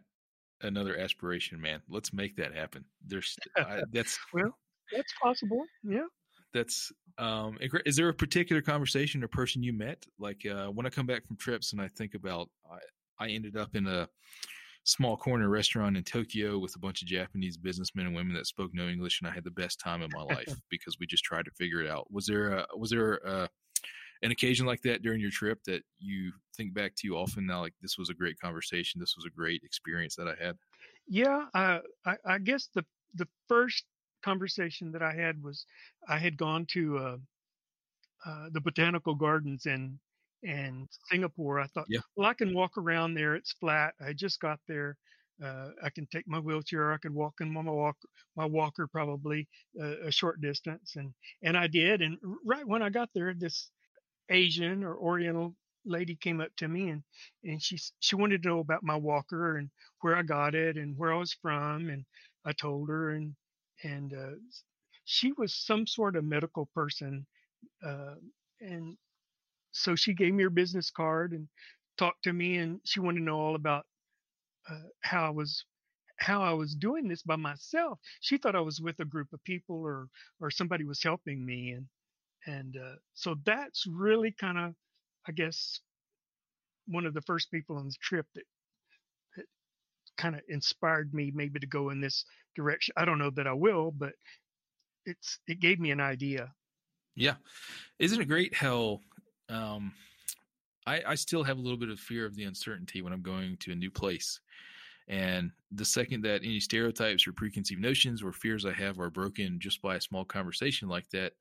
another 0.62 0.98
aspiration 0.98 1.60
man 1.60 1.82
let's 1.90 2.14
make 2.14 2.36
that 2.38 2.56
happen. 2.56 2.86
There's 3.06 3.38
I, 3.58 3.82
that's 3.92 4.18
well 4.34 4.58
that's 4.92 5.14
possible 5.22 5.64
yeah. 5.84 6.08
That's 6.54 6.92
um 7.18 7.58
is 7.86 7.96
there 7.96 8.10
a 8.10 8.14
particular 8.14 8.62
conversation 8.62 9.24
or 9.24 9.28
person 9.28 9.64
you 9.64 9.74
met? 9.74 10.06
Like 10.18 10.46
uh 10.46 10.68
when 10.68 10.86
i 10.86 10.90
come 10.90 11.06
back 11.06 11.26
from 11.28 11.36
trips 11.36 11.74
and 11.74 11.82
i 11.82 11.88
think 11.90 12.16
about 12.16 12.50
i 12.72 13.26
i 13.26 13.30
ended 13.30 13.58
up 13.58 13.76
in 13.76 13.88
a 13.88 14.08
small 14.84 15.16
corner 15.16 15.50
restaurant 15.50 15.96
in 15.98 16.04
Tokyo 16.04 16.60
with 16.60 16.76
a 16.76 16.80
bunch 16.80 17.02
of 17.02 17.08
Japanese 17.08 17.58
businessmen 17.58 18.06
and 18.06 18.16
women 18.16 18.34
that 18.34 18.48
spoke 18.48 18.72
no 18.74 18.88
English, 18.88 19.22
and 19.22 19.30
I 19.30 19.34
had 19.34 19.44
the 19.44 19.52
best 19.52 19.80
time 19.80 20.02
of 20.02 20.12
my 20.14 20.22
life 20.22 20.54
because 20.70 20.98
we 21.00 21.08
just 21.08 21.24
tried 21.24 21.46
to 21.46 21.52
figure 21.52 21.82
it 21.82 21.90
out. 21.90 22.12
Was 22.12 22.26
there 22.26 22.50
a, 22.50 22.66
was 22.78 22.90
there 22.90 23.16
a, 23.26 23.50
an 24.22 24.32
occasion 24.32 24.66
like 24.66 24.82
that 24.82 25.02
during 25.02 25.22
your 25.22 25.32
trip 25.32 25.60
that 25.66 25.84
you 26.00 26.32
think 26.56 26.74
back 26.74 26.96
to 26.96 27.16
often 27.16 27.46
now? 27.46 27.62
Like 27.62 27.74
this 27.82 27.98
was 27.98 28.10
a 28.10 28.14
great 28.14 28.40
conversation. 28.40 29.00
This 29.00 29.16
was 29.16 29.26
a 29.26 29.36
great 29.36 29.62
experience 29.64 30.16
that 30.16 30.28
I 30.28 30.44
had. 30.44 30.58
Yeah, 31.08 31.46
uh, 31.54 31.80
I, 32.06 32.16
I, 32.26 32.38
guess 32.40 32.70
the 32.74 32.86
the 33.16 33.28
first 33.48 33.86
conversation 34.24 34.92
that 34.94 35.02
I 35.02 35.14
had 35.14 35.42
was 35.42 35.66
I 36.08 36.18
had 36.18 36.38
gone 36.38 36.66
to 36.72 36.98
uh, 36.98 37.18
uh, 38.26 38.46
the 38.52 38.62
botanical 38.62 39.16
gardens 39.16 39.66
in 39.66 40.00
and 40.44 40.88
Singapore. 41.10 41.60
I 41.60 41.68
thought, 41.68 41.88
Yeah. 41.88 42.02
well, 42.16 42.30
I 42.30 42.34
can 42.34 42.54
walk 42.54 42.78
around 42.78 43.14
there. 43.14 43.36
It's 43.36 43.54
flat. 43.54 43.94
I 44.06 44.14
just 44.14 44.40
got 44.40 44.60
there. 44.68 44.98
Uh, 45.44 45.70
I 45.84 45.90
can 45.90 46.08
take 46.08 46.28
my 46.28 46.40
wheelchair. 46.40 46.94
I 46.94 46.98
could 46.98 47.14
walk 47.14 47.36
in 47.42 47.52
my 47.52 47.62
walk, 47.62 47.98
my 48.36 48.46
walker 48.46 48.88
probably 48.88 49.48
uh, 49.82 50.00
a 50.02 50.12
short 50.12 50.42
distance, 50.42 50.96
and 50.96 51.14
and 51.44 51.58
I 51.58 51.68
did. 51.68 52.02
And 52.02 52.18
right 52.46 52.68
when 52.68 52.82
I 52.84 52.90
got 52.90 53.10
there, 53.14 53.34
this 53.34 53.72
Asian 54.30 54.84
or 54.84 54.96
Oriental 54.98 55.56
lady 55.86 56.16
came 56.16 56.42
up 56.42 56.56
to 56.58 56.68
me 56.68 56.90
and 56.90 57.04
and 57.44 57.62
she 57.62 57.78
she 58.00 58.16
wanted 58.16 58.42
to 58.44 58.50
know 58.50 58.60
about 58.60 58.84
my 58.84 58.96
walker 58.96 59.58
and 59.58 59.70
where 60.02 60.16
I 60.16 60.24
got 60.24 60.56
it 60.56 60.78
and 60.78 60.98
where 60.98 61.14
I 61.14 61.18
was 61.18 61.34
from, 61.34 61.90
and 61.90 62.06
I 62.46 62.54
told 62.54 62.90
her 62.90 63.12
and 63.12 63.36
and 63.84 64.14
uh, 64.14 64.36
she 65.06 65.32
was 65.34 65.54
some 65.56 65.86
sort 65.88 66.16
of 66.16 66.24
medical 66.26 66.66
person, 66.68 67.26
uh, 67.84 68.16
and 68.62 68.98
so 69.74 69.96
she 69.96 70.14
gave 70.14 70.34
me 70.34 70.44
her 70.44 70.50
business 70.50 70.90
card 70.92 71.34
and 71.34 71.48
talked 71.98 72.24
to 72.24 72.34
me 72.34 72.58
and 72.58 72.80
she 72.86 73.00
wanted 73.00 73.20
to 73.20 73.26
know 73.26 73.40
all 73.40 73.56
about 73.56 73.86
uh, 74.70 74.88
how 75.02 75.26
I 75.26 75.30
was 75.30 75.66
how 76.18 76.42
I 76.42 76.54
was 76.54 76.76
doing 76.76 77.08
this 77.08 77.24
by 77.24 77.36
myself. 77.36 78.00
She 78.22 78.38
thought 78.38 78.56
I 78.56 78.62
was 78.62 78.80
with 78.80 79.00
a 79.00 79.06
group 79.06 79.34
of 79.34 79.44
people 79.44 79.82
or 79.82 80.08
or 80.40 80.52
somebody 80.52 80.86
was 80.86 81.04
helping 81.04 81.46
me 81.46 81.72
and 81.72 81.88
and 82.46 82.78
uh, 82.78 82.96
so 83.14 83.36
that's 83.46 83.86
really 83.88 84.32
kind 84.32 84.58
of 84.58 84.74
I 85.28 85.32
guess 85.32 85.80
one 86.88 87.06
of 87.06 87.14
the 87.14 87.22
first 87.22 87.50
people 87.52 87.78
on 87.78 87.88
the 87.88 87.96
trip 88.02 88.28
that 88.36 88.44
that 89.36 89.46
kind 90.18 90.36
of 90.36 90.42
inspired 90.50 91.14
me 91.14 91.32
maybe 91.34 91.60
to 91.60 91.68
go 91.68 91.90
in 91.90 92.00
this 92.00 92.26
direction. 92.56 92.94
I 92.96 93.06
don't 93.06 93.20
know 93.20 93.32
that 93.32 93.48
I 93.48 93.54
will, 93.54 93.92
but 93.92 94.14
it's 95.06 95.40
it 95.48 95.60
gave 95.60 95.80
me 95.80 95.92
an 95.92 96.00
idea. 96.00 96.54
Yeah. 97.16 97.36
Isn't 98.00 98.22
it 98.22 98.28
great 98.28 98.56
how 98.56 99.00
um 99.54 99.94
I, 100.86 101.02
I 101.08 101.16
still 101.16 101.44
have 101.44 101.58
a 101.58 101.62
little 101.62 101.78
bit 101.78 101.90
of 101.90 102.00
fear 102.00 102.26
of 102.26 102.36
the 102.36 102.44
uncertainty 102.44 103.02
when 103.02 103.14
I'm 103.14 103.22
going 103.22 103.58
to 103.58 103.72
a 103.72 103.76
new 103.76 103.92
place. 103.92 104.40
And 105.08 105.52
the 105.72 105.86
second 105.86 106.24
that 106.24 106.44
any 106.44 106.60
stereotypes 106.60 107.28
or 107.28 107.34
preconceived 107.34 107.82
notions 107.82 108.24
or 108.24 108.34
fears 108.34 108.66
I 108.66 108.74
have 108.74 109.00
are 109.00 109.10
broken 109.10 109.60
just 109.60 109.82
by 109.82 109.96
a 109.96 110.02
small 110.02 110.26
conversation 110.26 110.90
like 110.90 111.10
that, 111.12 111.34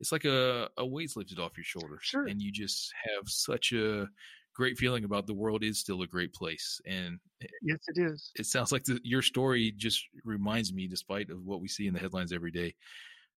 it's 0.00 0.12
like 0.12 0.24
a, 0.24 0.70
a 0.78 0.86
weight's 0.86 1.16
lifted 1.16 1.38
off 1.38 1.56
your 1.56 1.64
shoulders. 1.64 2.02
Sure. 2.04 2.26
And 2.26 2.42
you 2.42 2.52
just 2.52 2.92
have 3.04 3.28
such 3.28 3.72
a 3.72 4.08
great 4.54 4.78
feeling 4.78 5.04
about 5.04 5.26
the 5.26 5.34
world 5.34 5.64
is 5.64 5.80
still 5.80 6.02
a 6.02 6.06
great 6.06 6.34
place. 6.34 6.80
And 6.86 7.20
Yes, 7.62 7.80
it 7.88 7.98
is. 7.98 8.32
it 8.36 8.46
sounds 8.46 8.72
like 8.72 8.84
the, 8.84 9.00
your 9.04 9.22
story 9.22 9.70
just 9.72 10.04
reminds 10.24 10.72
me, 10.72 10.88
despite 10.88 11.30
of 11.30 11.44
what 11.44 11.60
we 11.60 11.68
see 11.68 11.86
in 11.86 11.94
the 11.94 12.00
headlines 12.00 12.32
every 12.32 12.50
day, 12.50 12.74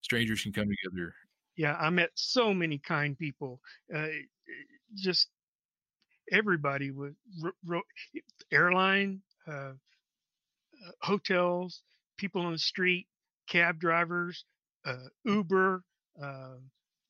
strangers 0.02 0.44
can 0.44 0.54
come 0.54 0.68
together. 0.70 1.16
Yeah, 1.58 1.76
I 1.76 1.90
met 1.90 2.12
so 2.14 2.54
many 2.54 2.78
kind 2.78 3.18
people. 3.18 3.60
Uh, 3.94 4.08
just 4.96 5.28
everybody 6.32 6.92
was 6.92 7.14
airline, 8.52 9.22
uh, 9.48 9.52
uh, 9.52 10.92
hotels, 11.02 11.82
people 12.18 12.42
on 12.42 12.54
the 12.54 12.60
street, 12.60 13.08
cab 13.50 13.80
drivers, 13.80 14.46
uh, 14.86 15.08
Uber. 15.26 15.84
Uh, 16.22 16.56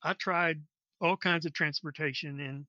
I 0.02 0.14
tried 0.14 0.62
all 1.00 1.16
kinds 1.16 1.44
of 1.46 1.52
transportation, 1.52 2.40
and 2.40 2.66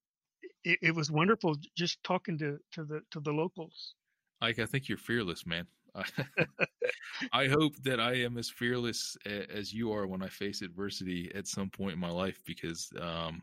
it, 0.64 0.80
it 0.82 0.96
was 0.96 1.10
wonderful 1.10 1.56
just 1.78 2.04
talking 2.04 2.38
to 2.40 2.60
to 2.74 2.84
the 2.84 3.02
to 3.12 3.20
the 3.20 3.32
locals. 3.32 3.94
Ike, 4.42 4.60
I 4.60 4.66
think 4.66 4.88
you're 4.88 4.98
fearless, 4.98 5.46
man. 5.46 5.68
I, 7.34 7.48
hope 7.48 7.76
that 7.84 8.00
I 8.00 8.14
am 8.16 8.38
as 8.38 8.50
fearless 8.50 9.18
a- 9.26 9.50
as 9.52 9.74
you 9.74 9.92
are 9.92 10.08
when 10.08 10.22
I 10.24 10.28
face 10.28 10.62
adversity 10.62 11.32
at 11.36 11.48
some 11.48 11.70
point 11.70 11.94
in 11.94 12.00
my 12.00 12.10
life 12.10 12.42
because 12.46 12.90
um, 13.00 13.42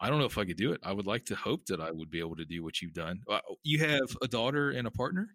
I 0.00 0.08
don't 0.08 0.18
know 0.18 0.24
if 0.26 0.38
I 0.38 0.44
could 0.44 0.56
do 0.56 0.72
it. 0.72 0.80
I 0.82 0.92
would 0.92 1.06
like 1.06 1.24
to 1.26 1.34
hope 1.36 1.64
that 1.66 1.80
I 1.80 1.90
would 1.90 2.10
be 2.10 2.18
able 2.18 2.36
to 2.36 2.44
do 2.44 2.62
what 2.62 2.80
you've 2.82 2.94
done. 2.94 3.20
Uh, 3.28 3.40
You 3.62 3.78
have 3.80 4.16
a 4.22 4.28
daughter 4.28 4.70
and 4.70 4.86
a 4.86 4.90
partner. 4.90 5.28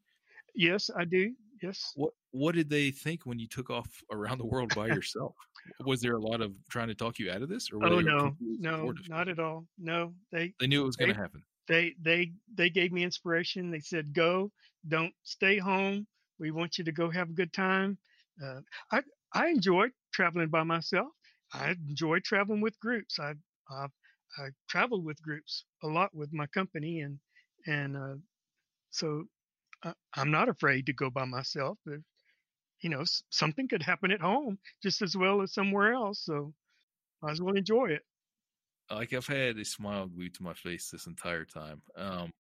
Yes, 0.56 0.89
I 0.95 1.06
do. 1.06 1.34
Yes. 1.62 1.91
What 1.95 2.13
What 2.32 2.56
did 2.56 2.69
they 2.69 2.91
think 2.91 3.25
when 3.25 3.39
you 3.39 3.47
took 3.47 3.69
off 3.69 3.88
around 4.12 4.38
the 4.39 4.45
world 4.45 4.73
by 4.75 4.88
yourself? 4.99 5.36
Was 5.86 6.01
there 6.01 6.13
a 6.15 6.19
lot 6.21 6.41
of 6.41 6.53
trying 6.69 6.88
to 6.88 6.95
talk 6.95 7.19
you 7.19 7.32
out 7.32 7.41
of 7.41 7.49
this, 7.49 7.69
or 7.71 7.84
Oh 7.86 7.99
no, 7.99 8.36
no, 8.39 8.71
supportive? 8.71 9.10
not 9.10 9.27
at 9.27 9.39
all. 9.39 9.65
No, 9.77 10.13
they 10.32 10.53
They 10.60 10.67
knew 10.67 10.82
it 10.84 10.86
was 10.86 10.95
going 10.95 11.13
to 11.13 11.19
happen. 11.19 11.43
They 11.67 11.95
they 12.01 12.34
they 12.56 12.69
gave 12.69 12.91
me 12.91 13.03
inspiration. 13.03 13.71
They 13.71 13.80
said 13.82 14.13
go 14.13 14.51
don't 14.88 15.13
stay 15.23 15.58
home. 15.58 16.08
We 16.39 16.51
want 16.51 16.77
you 16.77 16.86
to 16.86 16.91
go 16.91 17.10
have 17.10 17.30
a 17.30 17.34
good 17.34 17.53
time. 17.53 17.97
Uh, 18.43 18.62
i 18.91 19.01
i 19.34 19.47
enjoy 19.49 19.88
traveling 20.13 20.49
by 20.49 20.63
myself. 20.63 21.10
I 21.53 21.71
enjoy 21.89 22.19
traveling 22.19 22.62
with 22.62 22.80
groups. 22.80 23.19
I 23.19 23.34
i 23.69 23.88
i 24.38 24.49
travel 24.69 25.01
with 25.03 25.21
groups 25.21 25.65
a 25.84 25.88
lot 25.88 26.13
with 26.15 26.34
my 26.34 26.47
company 26.47 27.01
and 27.01 27.19
and 27.67 27.97
uh, 27.97 28.15
so 28.91 29.25
I, 29.84 29.93
i'm 30.15 30.32
not 30.32 30.49
afraid 30.49 30.86
to 30.88 30.93
go 30.93 31.10
by 31.10 31.25
myself 31.25 31.77
but 31.86 31.99
you 32.82 32.89
know 32.89 33.03
something 33.32 33.67
could 33.67 33.84
happen 33.84 34.12
at 34.12 34.21
home 34.21 34.60
just 34.84 35.01
as 35.01 35.15
well 35.17 35.41
as 35.41 35.53
somewhere 35.53 35.93
else 35.93 36.23
so 36.25 36.53
might 37.21 37.32
as 37.34 37.41
well 37.41 37.56
enjoy 37.56 37.88
it 37.88 38.03
like 38.91 39.13
I've 39.13 39.28
had 39.28 39.58
a 39.58 39.65
smile 39.65 40.08
glued 40.08 40.34
to 40.36 40.43
my 40.43 40.54
face 40.54 40.89
this 40.89 41.08
entire 41.08 41.45
time. 41.45 41.82
Um, 41.95 42.32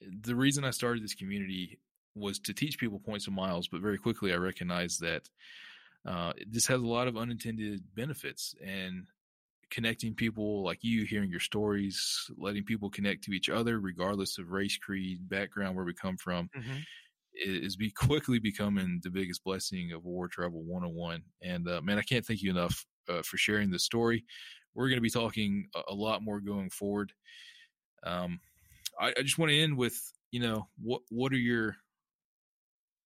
the 0.00 0.34
reason 0.36 0.64
I 0.64 0.70
started 0.70 1.02
this 1.04 1.14
community 1.14 1.80
was 2.14 2.38
to 2.40 2.54
teach 2.54 2.78
people 2.78 3.00
points 3.00 3.26
and 3.26 3.36
miles, 3.36 3.68
but 3.68 3.80
very 3.82 3.98
quickly 3.98 4.32
I 4.32 4.36
recognized 4.36 5.00
that 5.00 5.28
uh, 6.06 6.32
this 6.46 6.66
has 6.68 6.80
a 6.80 6.86
lot 6.86 7.08
of 7.08 7.16
unintended 7.16 7.94
benefits 7.94 8.54
and 8.64 9.06
connecting 9.70 10.14
people 10.14 10.64
like 10.64 10.80
you, 10.82 11.04
hearing 11.06 11.30
your 11.30 11.40
stories, 11.40 12.30
letting 12.36 12.64
people 12.64 12.90
connect 12.90 13.24
to 13.24 13.32
each 13.32 13.48
other, 13.50 13.80
regardless 13.80 14.38
of 14.38 14.50
race, 14.52 14.78
creed, 14.78 15.28
background, 15.28 15.76
where 15.76 15.84
we 15.86 15.94
come 15.94 16.16
from, 16.18 16.50
i- 17.36 17.48
is 17.48 17.76
be 17.76 17.90
quickly 17.90 18.38
becoming 18.38 19.00
the 19.02 19.10
biggest 19.10 19.44
blessing 19.44 19.92
of 19.92 20.04
Award 20.04 20.30
Travel 20.32 20.62
101. 20.64 21.24
And 21.42 21.68
uh, 21.68 21.80
man, 21.82 21.98
I 21.98 22.02
can't 22.02 22.24
thank 22.26 22.42
you 22.42 22.50
enough 22.50 22.86
uh, 23.08 23.22
for 23.22 23.36
sharing 23.36 23.70
this 23.70 23.84
story. 23.84 24.24
We're 24.74 24.88
going 24.88 24.98
to 24.98 25.02
be 25.02 25.10
talking 25.10 25.68
a, 25.88 25.94
lot 25.94 26.22
more 26.22 26.40
going 26.40 26.70
forward. 26.70 27.12
Um, 28.04 28.40
I, 28.98 29.12
I 29.18 29.22
just 29.22 29.38
want 29.38 29.50
to 29.50 29.60
end 29.60 29.76
with, 29.76 29.98
you 30.30 30.40
know, 30.40 30.68
what 30.80 31.02
what 31.10 31.32
are 31.32 31.38
your 31.38 31.76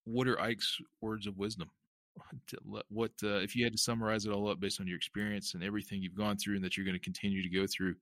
what 0.04 0.28
are 0.28 0.40
Ike's 0.40 0.78
words 1.00 1.26
of 1.26 1.36
wisdom? 1.38 1.70
What 2.88 3.10
uh, 3.24 3.38
if 3.38 3.56
you 3.56 3.64
had 3.64 3.72
to 3.72 3.78
summarize 3.78 4.24
it 4.24 4.30
all 4.30 4.48
up 4.48 4.60
based 4.60 4.80
on 4.80 4.86
your 4.86 4.96
experience 4.96 5.54
and 5.54 5.64
everything 5.64 6.00
you've 6.00 6.16
gone 6.16 6.36
through 6.36 6.54
and 6.54 6.64
that 6.64 6.76
you're 6.76 6.86
going 6.86 6.98
to 6.98 7.02
continue 7.02 7.42
to 7.42 7.48
go 7.48 7.66
through? 7.66 7.96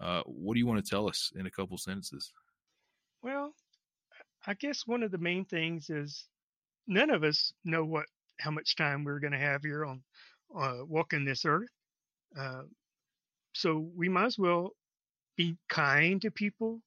Uh, 0.00 0.22
what 0.26 0.54
do 0.54 0.60
you 0.60 0.66
want 0.66 0.84
to 0.84 0.88
tell 0.88 1.08
us 1.08 1.32
in 1.36 1.46
a 1.46 1.50
couple 1.50 1.78
sentences? 1.78 2.32
Well, 3.22 3.54
I 4.46 4.54
guess 4.54 4.86
one 4.86 5.02
of 5.02 5.10
the 5.10 5.18
main 5.18 5.44
things 5.44 5.90
is 5.90 6.26
none 6.86 7.10
of 7.10 7.24
us 7.24 7.52
know 7.64 7.84
what 7.84 8.06
how 8.40 8.50
much 8.50 8.76
time 8.76 9.04
we're 9.04 9.18
going 9.18 9.32
to 9.32 9.38
have 9.38 9.62
here 9.62 9.84
on 9.84 10.02
uh, 10.56 10.84
walking 10.86 11.24
this 11.24 11.44
earth. 11.44 11.68
Uh, 12.38 12.62
so 13.58 13.90
we 13.96 14.08
might 14.08 14.26
as 14.26 14.38
well 14.38 14.70
be 15.36 15.58
kind 15.68 16.22
to 16.22 16.30
people, 16.30 16.80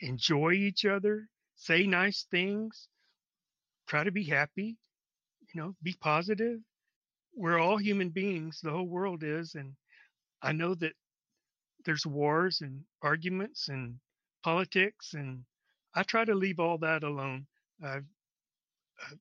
enjoy 0.00 0.52
each 0.52 0.84
other, 0.84 1.28
say 1.56 1.86
nice 1.86 2.26
things, 2.30 2.88
try 3.86 4.02
to 4.02 4.10
be 4.10 4.24
happy, 4.24 4.76
you 5.54 5.60
know, 5.60 5.76
be 5.82 5.96
positive. 6.00 6.58
We're 7.36 7.60
all 7.60 7.76
human 7.76 8.10
beings, 8.10 8.60
the 8.60 8.72
whole 8.72 8.88
world 8.88 9.22
is, 9.22 9.54
and 9.54 9.74
I 10.42 10.50
know 10.52 10.74
that 10.76 10.94
there's 11.84 12.06
wars 12.06 12.62
and 12.62 12.82
arguments 13.02 13.68
and 13.68 14.00
politics 14.42 15.14
and 15.14 15.44
I 15.94 16.02
try 16.02 16.24
to 16.24 16.34
leave 16.34 16.58
all 16.58 16.78
that 16.78 17.04
alone. 17.04 17.46
I, 17.84 18.00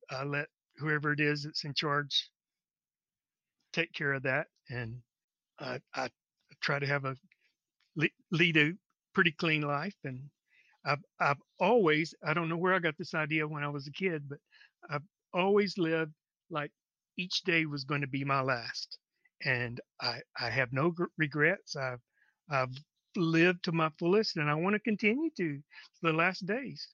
I, 0.09 0.23
let 0.23 0.47
whoever 0.77 1.13
it 1.13 1.19
is 1.19 1.43
that's 1.43 1.63
in 1.63 1.75
charge 1.75 2.31
take 3.73 3.93
care 3.93 4.13
of 4.13 4.23
that, 4.23 4.47
and 4.69 5.01
I, 5.59 5.79
I 5.93 6.09
try 6.61 6.79
to 6.79 6.87
have 6.87 7.05
a 7.05 7.15
lead 8.31 8.57
a 8.57 8.73
pretty 9.13 9.31
clean 9.31 9.61
life. 9.61 9.95
And 10.03 10.29
I've 10.85 11.03
I've 11.19 11.41
always 11.59 12.13
I 12.25 12.33
don't 12.33 12.49
know 12.49 12.57
where 12.57 12.73
I 12.73 12.79
got 12.79 12.97
this 12.97 13.13
idea 13.13 13.47
when 13.47 13.63
I 13.63 13.69
was 13.69 13.87
a 13.87 13.91
kid, 13.91 14.23
but 14.29 14.39
I've 14.89 15.03
always 15.33 15.77
lived 15.77 16.13
like 16.49 16.71
each 17.17 17.43
day 17.43 17.65
was 17.65 17.83
going 17.83 18.01
to 18.01 18.07
be 18.07 18.23
my 18.23 18.41
last, 18.41 18.97
and 19.43 19.79
I 20.01 20.19
I 20.39 20.49
have 20.49 20.71
no 20.71 20.93
regrets. 21.17 21.75
I've 21.75 22.01
I've 22.49 22.75
lived 23.15 23.63
to 23.63 23.71
my 23.71 23.89
fullest, 23.99 24.37
and 24.37 24.49
I 24.49 24.53
want 24.53 24.75
to 24.75 24.79
continue 24.79 25.29
to 25.37 25.59
the 26.01 26.13
last 26.13 26.45
days. 26.45 26.87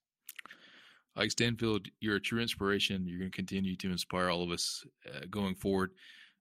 Ike 1.16 1.32
Stanfield, 1.32 1.88
you're 2.00 2.16
a 2.16 2.22
true 2.22 2.42
inspiration. 2.42 3.06
You're 3.06 3.20
going 3.20 3.32
to 3.32 3.36
continue 3.36 3.76
to 3.76 3.92
inspire 3.92 4.30
all 4.30 4.42
of 4.42 4.50
us 4.50 4.84
uh, 5.08 5.26
going 5.30 5.54
forward. 5.54 5.92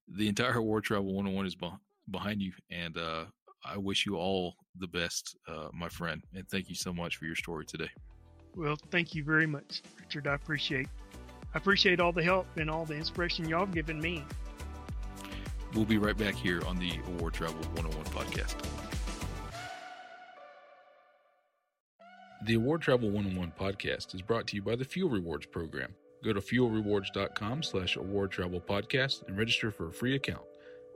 The 0.09 0.29
entire 0.29 0.55
Award 0.55 0.85
Travel 0.85 1.13
101 1.13 1.47
is 1.47 1.57
beh 1.57 1.77
behind 2.11 2.43
you, 2.43 2.53
and 2.71 2.97
uh, 2.99 3.25
I 3.65 3.77
wish 3.77 4.07
you 4.07 4.17
all 4.17 4.55
the 4.79 4.89
best, 4.89 5.37
uh, 5.49 5.69
my 5.73 5.89
friend. 5.89 6.23
And 6.35 6.49
thank 6.49 6.69
you 6.69 6.75
so 6.75 6.93
much 6.93 7.17
for 7.17 7.27
your 7.27 7.37
story 7.37 7.65
today. 7.67 7.91
Well, 8.57 8.77
thank 8.91 9.15
you 9.15 9.25
very 9.25 9.47
much, 9.47 9.83
Richard. 9.99 10.27
I 10.27 10.35
appreciate 10.35 10.89
I 11.55 11.59
appreciate 11.59 12.01
all 12.01 12.13
the 12.13 12.23
help 12.23 12.47
and 12.57 12.71
all 12.71 12.87
the 12.87 12.95
inspiration 12.95 13.49
y'all 13.49 13.61
have 13.61 13.75
given 13.75 14.01
me. 14.01 14.25
We'll 15.75 15.85
be 15.85 15.99
right 15.99 16.17
back 16.17 16.35
here 16.35 16.63
on 16.67 16.79
the 16.79 16.93
Award 17.09 17.35
Travel 17.35 17.61
101 17.75 18.05
podcast. 18.07 18.57
The 22.45 22.55
Award 22.55 22.81
Travel 22.81 23.11
101 23.11 23.53
podcast 23.59 24.15
is 24.15 24.23
brought 24.23 24.47
to 24.49 24.57
you 24.57 24.63
by 24.63 24.77
the 24.77 24.85
Fuel 24.85 25.11
Rewards 25.11 25.47
program. 25.47 25.95
Go 26.25 26.33
to 26.33 26.41
fuelrewards.com 26.41 27.63
slash 27.63 27.97
award 27.97 28.31
travel 28.31 28.61
podcast 28.61 29.27
and 29.27 29.37
register 29.37 29.71
for 29.71 29.89
a 29.89 29.93
free 29.93 30.15
account. 30.15 30.43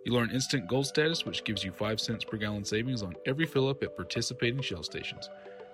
You 0.07 0.13
learn 0.13 0.31
instant 0.31 0.69
gold 0.69 0.87
status, 0.87 1.25
which 1.25 1.43
gives 1.43 1.65
you 1.65 1.73
5 1.73 2.01
cents 2.01 2.25
per 2.25 2.37
gallon 2.37 2.65
savings 2.65 3.03
on 3.03 3.17
every 3.27 3.45
fill 3.45 3.69
up 3.69 3.83
at 3.83 3.97
participating 3.97 4.61
Shell 4.63 4.85
stations. 4.85 5.29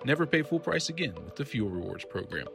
Never 0.05 0.25
pay 0.25 0.41
full 0.41 0.59
price 0.59 0.89
again 0.89 1.13
with 1.23 1.35
the 1.35 1.45
Fuel 1.45 1.69
Rewards 1.69 2.03
program. 2.03 2.47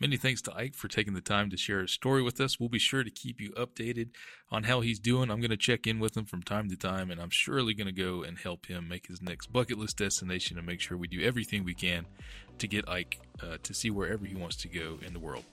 Many 0.00 0.16
thanks 0.16 0.40
to 0.42 0.56
Ike 0.56 0.74
for 0.74 0.88
taking 0.88 1.12
the 1.12 1.20
time 1.20 1.50
to 1.50 1.58
share 1.58 1.82
his 1.82 1.90
story 1.90 2.22
with 2.22 2.40
us. 2.40 2.58
We'll 2.58 2.70
be 2.70 2.78
sure 2.78 3.04
to 3.04 3.10
keep 3.10 3.38
you 3.38 3.50
updated 3.50 4.12
on 4.50 4.62
how 4.62 4.80
he's 4.80 4.98
doing. 4.98 5.30
I'm 5.30 5.40
going 5.40 5.50
to 5.50 5.58
check 5.58 5.86
in 5.86 5.98
with 6.00 6.16
him 6.16 6.24
from 6.24 6.42
time 6.42 6.70
to 6.70 6.76
time, 6.76 7.10
and 7.10 7.20
I'm 7.20 7.28
surely 7.28 7.74
going 7.74 7.86
to 7.86 7.92
go 7.92 8.22
and 8.22 8.38
help 8.38 8.64
him 8.64 8.88
make 8.88 9.08
his 9.08 9.20
next 9.20 9.52
bucket 9.52 9.76
list 9.76 9.98
destination 9.98 10.56
and 10.56 10.66
make 10.66 10.80
sure 10.80 10.96
we 10.96 11.06
do 11.06 11.22
everything 11.22 11.64
we 11.64 11.74
can 11.74 12.06
to 12.56 12.66
get 12.66 12.88
Ike 12.88 13.20
uh, 13.42 13.58
to 13.62 13.74
see 13.74 13.90
wherever 13.90 14.24
he 14.24 14.36
wants 14.36 14.56
to 14.56 14.68
go 14.68 14.98
in 15.06 15.12
the 15.12 15.20
world. 15.20 15.44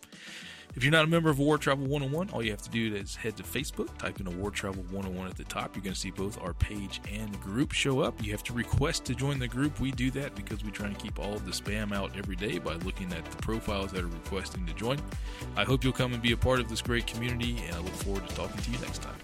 If 0.76 0.84
you're 0.84 0.92
not 0.92 1.06
a 1.06 1.08
member 1.08 1.30
of 1.30 1.40
Award 1.40 1.62
Travel 1.62 1.88
101, 1.88 2.30
all 2.30 2.44
you 2.44 2.52
have 2.52 2.62
to 2.62 2.70
do 2.70 2.94
is 2.94 3.16
head 3.16 3.36
to 3.38 3.44
Facebook, 3.44 3.96
type 3.98 4.20
in 4.20 4.28
Award 4.28 4.54
Travel 4.54 4.84
101 4.92 5.28
at 5.28 5.36
the 5.36 5.44
top. 5.46 5.76
You're 5.76 5.84
going 5.84 5.96
to 5.96 6.00
see 6.00 6.12
both 6.12 6.40
our 6.42 6.54
page 6.54 7.02
and 7.12 7.40
group 7.42 7.72
show 7.72 8.02
up. 8.02 8.24
You 8.24 8.32
have 8.32 8.44
to 8.44 8.54
request 8.54 9.06
to 9.06 9.16
join 9.16 9.40
the 9.40 9.48
group. 9.48 9.80
We 9.80 9.92
do 9.92 10.12
that 10.12 10.36
because 10.36 10.64
we 10.64 10.70
try 10.70 10.88
to 10.88 10.96
keep 10.96 11.18
all 11.20 11.40
the 11.40 11.52
spam 11.52 11.96
out 11.96 12.12
every 12.16 12.36
day 12.36 12.60
by 12.60 12.74
looking 12.76 13.12
at 13.14 13.26
the 13.26 13.38
profiles 13.38 13.92
that 13.92 14.04
are 14.04 14.08
requesting 14.08 14.68
to 14.68 14.74
join. 14.74 15.00
I 15.56 15.64
hope 15.64 15.84
you'll 15.84 15.94
come 15.94 16.14
and 16.14 16.22
be 16.22 16.34
a 16.34 16.38
part 16.38 16.60
of 16.60 16.70
this 16.70 16.82
great 16.82 17.08
community, 17.08 17.58
and 17.66 17.76
I 17.76 17.80
look 17.80 17.94
forward 17.94 18.28
to 18.28 18.36
talking 18.36 18.62
to 18.62 18.72
you 18.72 18.78
next 18.78 19.02
time. 19.02 19.16